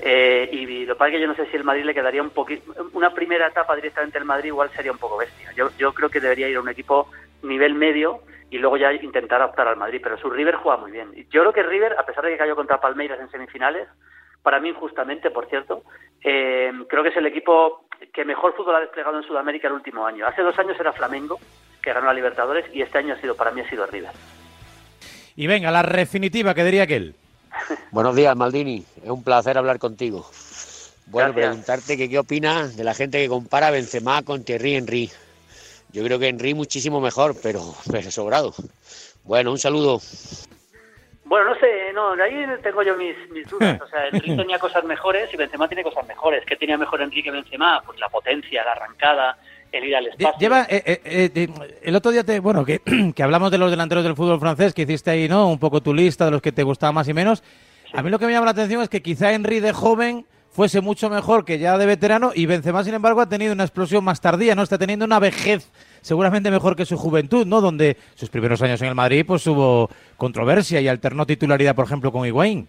Eh, 0.00 0.48
y 0.52 0.84
lo 0.86 0.94
que 0.94 0.98
pasa 0.98 1.08
es 1.08 1.14
que 1.14 1.20
yo 1.20 1.28
no 1.28 1.36
sé 1.36 1.46
si 1.46 1.56
el 1.56 1.64
Madrid 1.64 1.84
le 1.84 1.94
quedaría 1.94 2.22
un 2.22 2.30
poquito. 2.30 2.72
Una 2.92 3.10
primera 3.10 3.46
etapa 3.46 3.76
directamente 3.76 4.18
el 4.18 4.24
Madrid 4.24 4.48
igual 4.48 4.70
sería 4.70 4.92
un 4.92 4.98
poco 4.98 5.16
bestia. 5.16 5.52
Yo, 5.56 5.70
yo 5.78 5.92
creo 5.92 6.08
que 6.08 6.20
debería 6.20 6.48
ir 6.48 6.56
a 6.56 6.60
un 6.60 6.68
equipo 6.68 7.10
nivel 7.42 7.74
medio 7.74 8.20
y 8.50 8.58
luego 8.58 8.76
ya 8.76 8.92
intentar 8.92 9.42
optar 9.42 9.68
al 9.68 9.76
Madrid. 9.76 10.00
Pero 10.02 10.18
su 10.18 10.30
River 10.30 10.56
juega 10.56 10.78
muy 10.78 10.90
bien. 10.90 11.12
Yo 11.30 11.40
creo 11.40 11.52
que 11.52 11.62
River, 11.62 11.96
a 11.98 12.06
pesar 12.06 12.24
de 12.24 12.32
que 12.32 12.38
cayó 12.38 12.56
contra 12.56 12.80
Palmeiras 12.80 13.20
en 13.20 13.30
semifinales, 13.30 13.88
para 14.42 14.60
mí 14.60 14.68
injustamente, 14.68 15.30
por 15.30 15.46
cierto, 15.46 15.84
eh, 16.22 16.70
creo 16.88 17.02
que 17.02 17.08
es 17.08 17.16
el 17.16 17.26
equipo 17.26 17.86
que 18.12 18.24
mejor 18.24 18.54
fútbol 18.54 18.76
ha 18.76 18.80
desplegado 18.80 19.16
en 19.16 19.24
Sudamérica 19.24 19.68
el 19.68 19.74
último 19.74 20.06
año. 20.06 20.26
Hace 20.26 20.42
dos 20.42 20.58
años 20.58 20.78
era 20.78 20.92
Flamengo, 20.92 21.38
que 21.82 21.92
ganó 21.92 22.06
la 22.06 22.14
Libertadores, 22.14 22.66
y 22.72 22.82
este 22.82 22.98
año 22.98 23.14
ha 23.14 23.20
sido 23.20 23.36
para 23.36 23.52
mí 23.52 23.62
ha 23.62 23.70
sido 23.70 23.86
River. 23.86 24.10
Y 25.36 25.46
venga, 25.46 25.70
la 25.70 25.82
definitiva 25.82 26.54
que 26.54 26.64
diría 26.64 26.82
aquel. 26.84 27.14
Buenos 27.90 28.16
días, 28.16 28.36
Maldini. 28.36 28.84
Es 29.02 29.10
un 29.10 29.22
placer 29.22 29.58
hablar 29.58 29.78
contigo. 29.78 30.28
Bueno, 31.06 31.34
preguntarte 31.34 31.96
que 31.96 32.08
qué 32.08 32.18
opinas 32.18 32.76
de 32.76 32.84
la 32.84 32.94
gente 32.94 33.18
que 33.22 33.28
compara 33.28 33.70
Benzema 33.70 34.22
con 34.22 34.44
Thierry 34.44 34.76
Henry. 34.76 35.10
Yo 35.92 36.02
creo 36.02 36.18
que 36.18 36.28
Henry 36.28 36.54
muchísimo 36.54 37.00
mejor, 37.00 37.36
pero, 37.42 37.74
pero 37.90 38.10
sobrado. 38.10 38.54
Bueno, 39.22 39.52
un 39.52 39.58
saludo. 39.58 40.00
Bueno, 41.24 41.50
no 41.50 41.60
sé, 41.60 41.92
no, 41.92 42.12
ahí 42.12 42.46
tengo 42.62 42.82
yo 42.82 42.96
mis, 42.96 43.16
dudas. 43.48 43.80
O 43.84 43.86
sea, 43.86 44.08
Henry 44.08 44.36
tenía 44.36 44.58
cosas 44.58 44.84
mejores 44.84 45.32
y 45.32 45.36
Benzema 45.36 45.68
tiene 45.68 45.82
cosas 45.82 46.06
mejores. 46.06 46.44
¿Qué 46.46 46.56
tenía 46.56 46.76
mejor 46.76 47.00
Henry 47.00 47.22
que 47.22 47.30
Benzema? 47.30 47.82
Pues 47.84 47.98
la 48.00 48.08
potencia, 48.08 48.64
la 48.64 48.72
arrancada, 48.72 49.38
el 49.78 49.84
ir 49.84 49.96
al 49.96 50.06
espacio. 50.06 50.38
Lleva, 50.38 50.66
eh, 50.68 50.82
eh, 51.04 51.30
eh, 51.34 51.48
el 51.82 51.96
otro 51.96 52.10
día, 52.10 52.24
te, 52.24 52.40
bueno, 52.40 52.64
que, 52.64 52.80
que, 53.14 53.22
hablamos 53.22 53.50
de 53.50 53.58
los 53.58 53.70
delanteros 53.70 54.04
del 54.04 54.14
fútbol 54.14 54.40
francés, 54.40 54.72
que 54.74 54.82
hiciste 54.82 55.10
ahí, 55.10 55.28
¿no? 55.28 55.50
Un 55.50 55.58
poco 55.58 55.80
tu 55.80 55.92
lista 55.92 56.24
de 56.24 56.30
los 56.30 56.42
que 56.42 56.52
te 56.52 56.62
gustaba 56.62 56.92
más 56.92 57.08
y 57.08 57.14
menos. 57.14 57.42
A 57.92 58.02
mí 58.02 58.10
lo 58.10 58.18
que 58.18 58.26
me 58.26 58.32
llama 58.32 58.46
la 58.46 58.52
atención 58.52 58.82
es 58.82 58.88
que 58.88 59.02
quizá 59.02 59.32
Henry 59.32 59.60
de 59.60 59.72
joven 59.72 60.26
fuese 60.50 60.80
mucho 60.80 61.10
mejor 61.10 61.44
que 61.44 61.58
ya 61.58 61.76
de 61.78 61.86
veterano 61.86 62.30
y 62.34 62.46
Benzema, 62.46 62.84
sin 62.84 62.94
embargo, 62.94 63.20
ha 63.20 63.28
tenido 63.28 63.52
una 63.52 63.64
explosión 63.64 64.04
más 64.04 64.20
tardía, 64.20 64.54
¿no? 64.54 64.62
Está 64.62 64.78
teniendo 64.78 65.04
una 65.04 65.18
vejez 65.18 65.70
seguramente 66.00 66.50
mejor 66.50 66.76
que 66.76 66.84
su 66.84 66.96
juventud, 66.96 67.46
¿no? 67.46 67.60
Donde 67.60 67.96
sus 68.14 68.30
primeros 68.30 68.62
años 68.62 68.80
en 68.82 68.88
el 68.88 68.94
Madrid 68.94 69.24
pues 69.26 69.46
hubo 69.46 69.90
controversia 70.16 70.80
y 70.80 70.88
alternó 70.88 71.26
titularidad, 71.26 71.74
por 71.74 71.86
ejemplo, 71.86 72.12
con 72.12 72.26
Higuaín. 72.26 72.68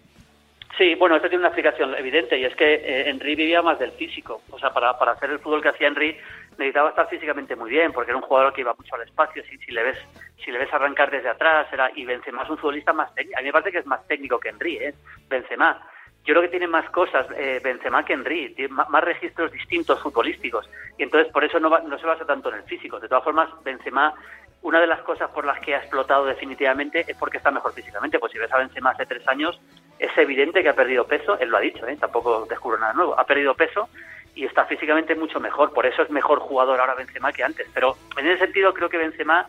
Sí, 0.76 0.94
bueno, 0.94 1.16
esto 1.16 1.28
tiene 1.28 1.40
una 1.40 1.48
explicación 1.48 1.94
evidente 1.94 2.38
y 2.38 2.44
es 2.44 2.54
que 2.54 2.74
eh, 2.74 3.08
Henry 3.08 3.34
vivía 3.34 3.62
más 3.62 3.78
del 3.78 3.92
físico. 3.92 4.42
O 4.50 4.58
sea, 4.58 4.70
para, 4.74 4.98
para 4.98 5.12
hacer 5.12 5.30
el 5.30 5.38
fútbol 5.38 5.62
que 5.62 5.70
hacía 5.70 5.88
Henry 5.88 6.16
necesitaba 6.58 6.90
estar 6.90 7.08
físicamente 7.08 7.56
muy 7.56 7.70
bien 7.70 7.92
porque 7.92 8.10
era 8.10 8.18
un 8.18 8.24
jugador 8.24 8.52
que 8.52 8.62
iba 8.62 8.74
mucho 8.74 8.94
al 8.94 9.02
espacio. 9.02 9.42
Si, 9.44 9.58
si 9.58 9.72
le 9.72 9.82
ves 9.82 9.98
si 10.44 10.50
le 10.50 10.58
ves 10.58 10.72
arrancar 10.72 11.10
desde 11.10 11.28
atrás 11.28 11.66
era 11.72 11.90
y 11.94 12.04
Benzema 12.04 12.42
es 12.42 12.50
un 12.50 12.58
futbolista 12.58 12.92
más 12.92 13.14
técnico. 13.14 13.38
A 13.38 13.40
mí 13.40 13.46
me 13.46 13.52
parece 13.52 13.72
que 13.72 13.78
es 13.78 13.86
más 13.86 14.06
técnico 14.06 14.38
que 14.38 14.50
Henry, 14.50 14.76
¿eh? 14.76 14.94
Benzema. 15.28 15.80
yo 16.24 16.34
creo 16.34 16.42
que 16.42 16.48
tiene 16.48 16.68
más 16.68 16.88
cosas 16.90 17.26
eh, 17.36 17.60
Benzema 17.62 18.04
que 18.04 18.12
Henry, 18.12 18.54
tiene 18.54 18.72
más, 18.72 19.04
registros 19.04 19.50
distintos 19.52 20.00
futbolísticos. 20.00 20.68
Y 20.98 21.02
entonces 21.02 21.32
por 21.32 21.44
eso 21.44 21.58
no, 21.58 21.70
no 21.78 21.98
se 21.98 22.06
basa 22.06 22.24
tanto 22.24 22.50
en 22.50 22.56
el 22.56 22.62
físico. 22.64 23.00
De 23.00 23.08
todas 23.08 23.24
formas, 23.24 23.48
Benzema, 23.64 24.14
una 24.62 24.80
de 24.80 24.86
las 24.86 25.00
cosas 25.02 25.30
por 25.30 25.44
las 25.44 25.60
que 25.60 25.74
ha 25.74 25.78
explotado 25.78 26.24
definitivamente 26.24 27.04
es 27.06 27.16
porque 27.16 27.38
está 27.38 27.50
mejor 27.50 27.72
físicamente. 27.72 28.18
Pues 28.18 28.32
si 28.32 28.38
ves 28.38 28.52
a 28.52 28.58
Benzema 28.58 28.90
hace 28.90 29.06
tres 29.06 29.26
años, 29.28 29.60
es 29.98 30.16
evidente 30.18 30.62
que 30.62 30.68
ha 30.68 30.74
perdido 30.74 31.06
peso, 31.06 31.38
él 31.38 31.48
lo 31.48 31.56
ha 31.56 31.60
dicho, 31.60 31.86
¿eh? 31.86 31.96
tampoco 31.98 32.46
descubro 32.48 32.78
nada 32.78 32.92
nuevo, 32.92 33.18
ha 33.18 33.24
perdido 33.24 33.54
peso 33.54 33.88
y 34.36 34.44
está 34.44 34.66
físicamente 34.66 35.16
mucho 35.16 35.40
mejor. 35.40 35.72
Por 35.72 35.86
eso 35.86 36.02
es 36.02 36.10
mejor 36.10 36.38
jugador 36.38 36.78
ahora 36.78 36.94
Benzema 36.94 37.32
que 37.32 37.42
antes. 37.42 37.66
Pero 37.74 37.96
en 38.16 38.28
ese 38.28 38.44
sentido 38.44 38.72
creo 38.72 38.88
que 38.88 38.98
Benzema 38.98 39.46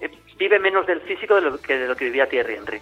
eh, 0.00 0.10
vive 0.36 0.58
menos 0.58 0.86
del 0.86 1.00
físico 1.00 1.36
de 1.36 1.42
lo 1.42 1.58
que, 1.58 1.78
de 1.78 1.88
lo 1.88 1.96
que 1.96 2.06
vivía 2.06 2.28
Thierry 2.28 2.56
Henry. 2.56 2.80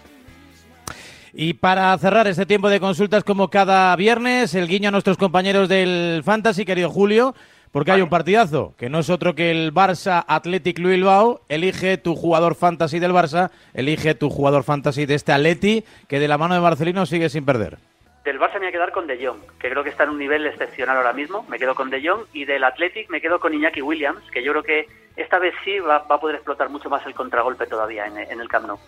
Y 1.35 1.55
para 1.55 1.97
cerrar 1.99 2.27
este 2.27 2.47
tiempo 2.47 2.69
de 2.69 2.81
consultas 2.81 3.23
como 3.23 3.49
cada 3.49 3.95
viernes, 3.97 4.55
el 4.55 4.67
guiño 4.67 4.88
a 4.88 4.93
nuestros 4.93 5.17
compañeros 5.17 5.69
del 5.69 6.23
Fantasy, 6.25 6.65
querido 6.65 6.91
Julio, 6.91 7.35
porque 7.71 7.91
hay 7.91 8.03
un 8.03 8.11
partidazo, 8.11 8.75
que 8.77 8.91
no 8.91 8.99
es 8.99 9.09
otro 9.09 9.35
que 9.35 9.51
el 9.51 9.73
Barça 9.73 10.25
Athletic 10.27 10.79
Bilbao. 10.79 11.41
Elige 11.49 11.97
tu 11.97 12.15
jugador 12.17 12.55
fantasy 12.55 12.99
del 12.99 13.12
Barça, 13.12 13.51
elige 13.73 14.15
tu 14.15 14.29
jugador 14.29 14.62
fantasy 14.62 15.07
de 15.07 15.15
este 15.15 15.33
Atleti, 15.33 15.85
que 16.07 16.21
de 16.21 16.29
la 16.29 16.37
mano 16.37 16.55
de 16.55 16.61
Marcelino 16.61 17.07
sigue 17.07 17.31
sin 17.31 17.47
perder. 17.47 17.79
Del 18.24 18.38
Barça 18.38 18.54
me 18.54 18.61
voy 18.61 18.68
a 18.68 18.72
quedar 18.72 18.92
con 18.92 19.08
De 19.08 19.24
Jong, 19.24 19.40
que 19.58 19.68
creo 19.68 19.82
que 19.82 19.90
está 19.90 20.04
en 20.04 20.11
un 20.11 20.18
nivel 20.18 20.46
excepcional 20.46 20.96
ahora 20.96 21.12
mismo. 21.12 21.44
Me 21.48 21.58
quedo 21.58 21.74
con 21.74 21.90
De 21.90 22.06
Jong. 22.06 22.26
Y 22.32 22.44
del 22.44 22.62
Athletic 22.62 23.11
me 23.11 23.20
quedo 23.20 23.40
con 23.40 23.52
Iñaki 23.52 23.82
Williams, 23.82 24.22
que 24.30 24.44
yo 24.44 24.52
creo 24.52 24.62
que 24.62 24.87
esta 25.16 25.40
vez 25.40 25.54
sí 25.64 25.80
va, 25.80 25.96
a 25.96 26.20
poder 26.20 26.37
explotar 26.37 26.68
mucho 26.70 26.88
más 26.88 27.04
el 27.04 27.14
contragolpe 27.14 27.66
todavía 27.66 28.06
en, 28.06 28.40
el 28.40 28.48
Camp 28.48 28.66
Nou. 28.66 28.78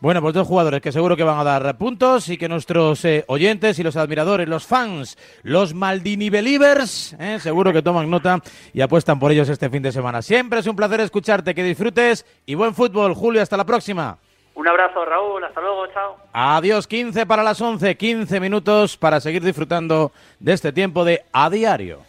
Bueno, 0.00 0.22
pues 0.22 0.32
dos 0.32 0.46
jugadores 0.46 0.80
que 0.80 0.92
seguro 0.92 1.16
que 1.16 1.24
van 1.24 1.40
a 1.40 1.42
dar 1.42 1.76
puntos 1.76 2.28
y 2.28 2.38
que 2.38 2.48
nuestros 2.48 3.04
eh, 3.04 3.24
oyentes 3.26 3.80
y 3.80 3.82
los 3.82 3.96
admiradores, 3.96 4.48
los 4.48 4.64
fans, 4.64 5.18
los 5.42 5.74
Maldini 5.74 6.30
Believers, 6.30 7.16
eh, 7.18 7.40
seguro 7.40 7.72
que 7.72 7.82
toman 7.82 8.08
nota 8.08 8.40
y 8.72 8.80
apuestan 8.80 9.18
por 9.18 9.32
ellos 9.32 9.48
este 9.48 9.68
fin 9.68 9.82
de 9.82 9.90
semana. 9.90 10.22
Siempre 10.22 10.60
es 10.60 10.66
un 10.68 10.76
placer 10.76 11.00
escucharte, 11.00 11.52
que 11.52 11.64
disfrutes 11.64 12.24
y 12.46 12.54
buen 12.54 12.74
fútbol. 12.76 13.14
Julio, 13.14 13.42
hasta 13.42 13.56
la 13.56 13.66
próxima. 13.66 14.20
Un 14.58 14.66
abrazo, 14.66 15.04
Raúl. 15.04 15.44
Hasta 15.44 15.60
luego. 15.60 15.86
Chao. 15.94 16.16
Adiós. 16.32 16.88
15 16.88 17.26
para 17.26 17.44
las 17.44 17.60
11. 17.60 17.96
15 17.96 18.40
minutos 18.40 18.96
para 18.96 19.20
seguir 19.20 19.44
disfrutando 19.44 20.10
de 20.40 20.52
este 20.52 20.72
tiempo 20.72 21.04
de 21.04 21.24
A 21.32 21.48
Diario. 21.48 22.00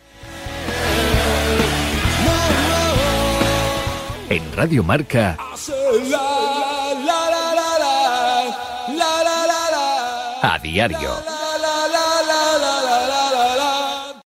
En 4.32 4.56
Radio 4.56 4.84
Marca. 4.84 5.38
a 10.42 10.58
diario. 10.58 11.39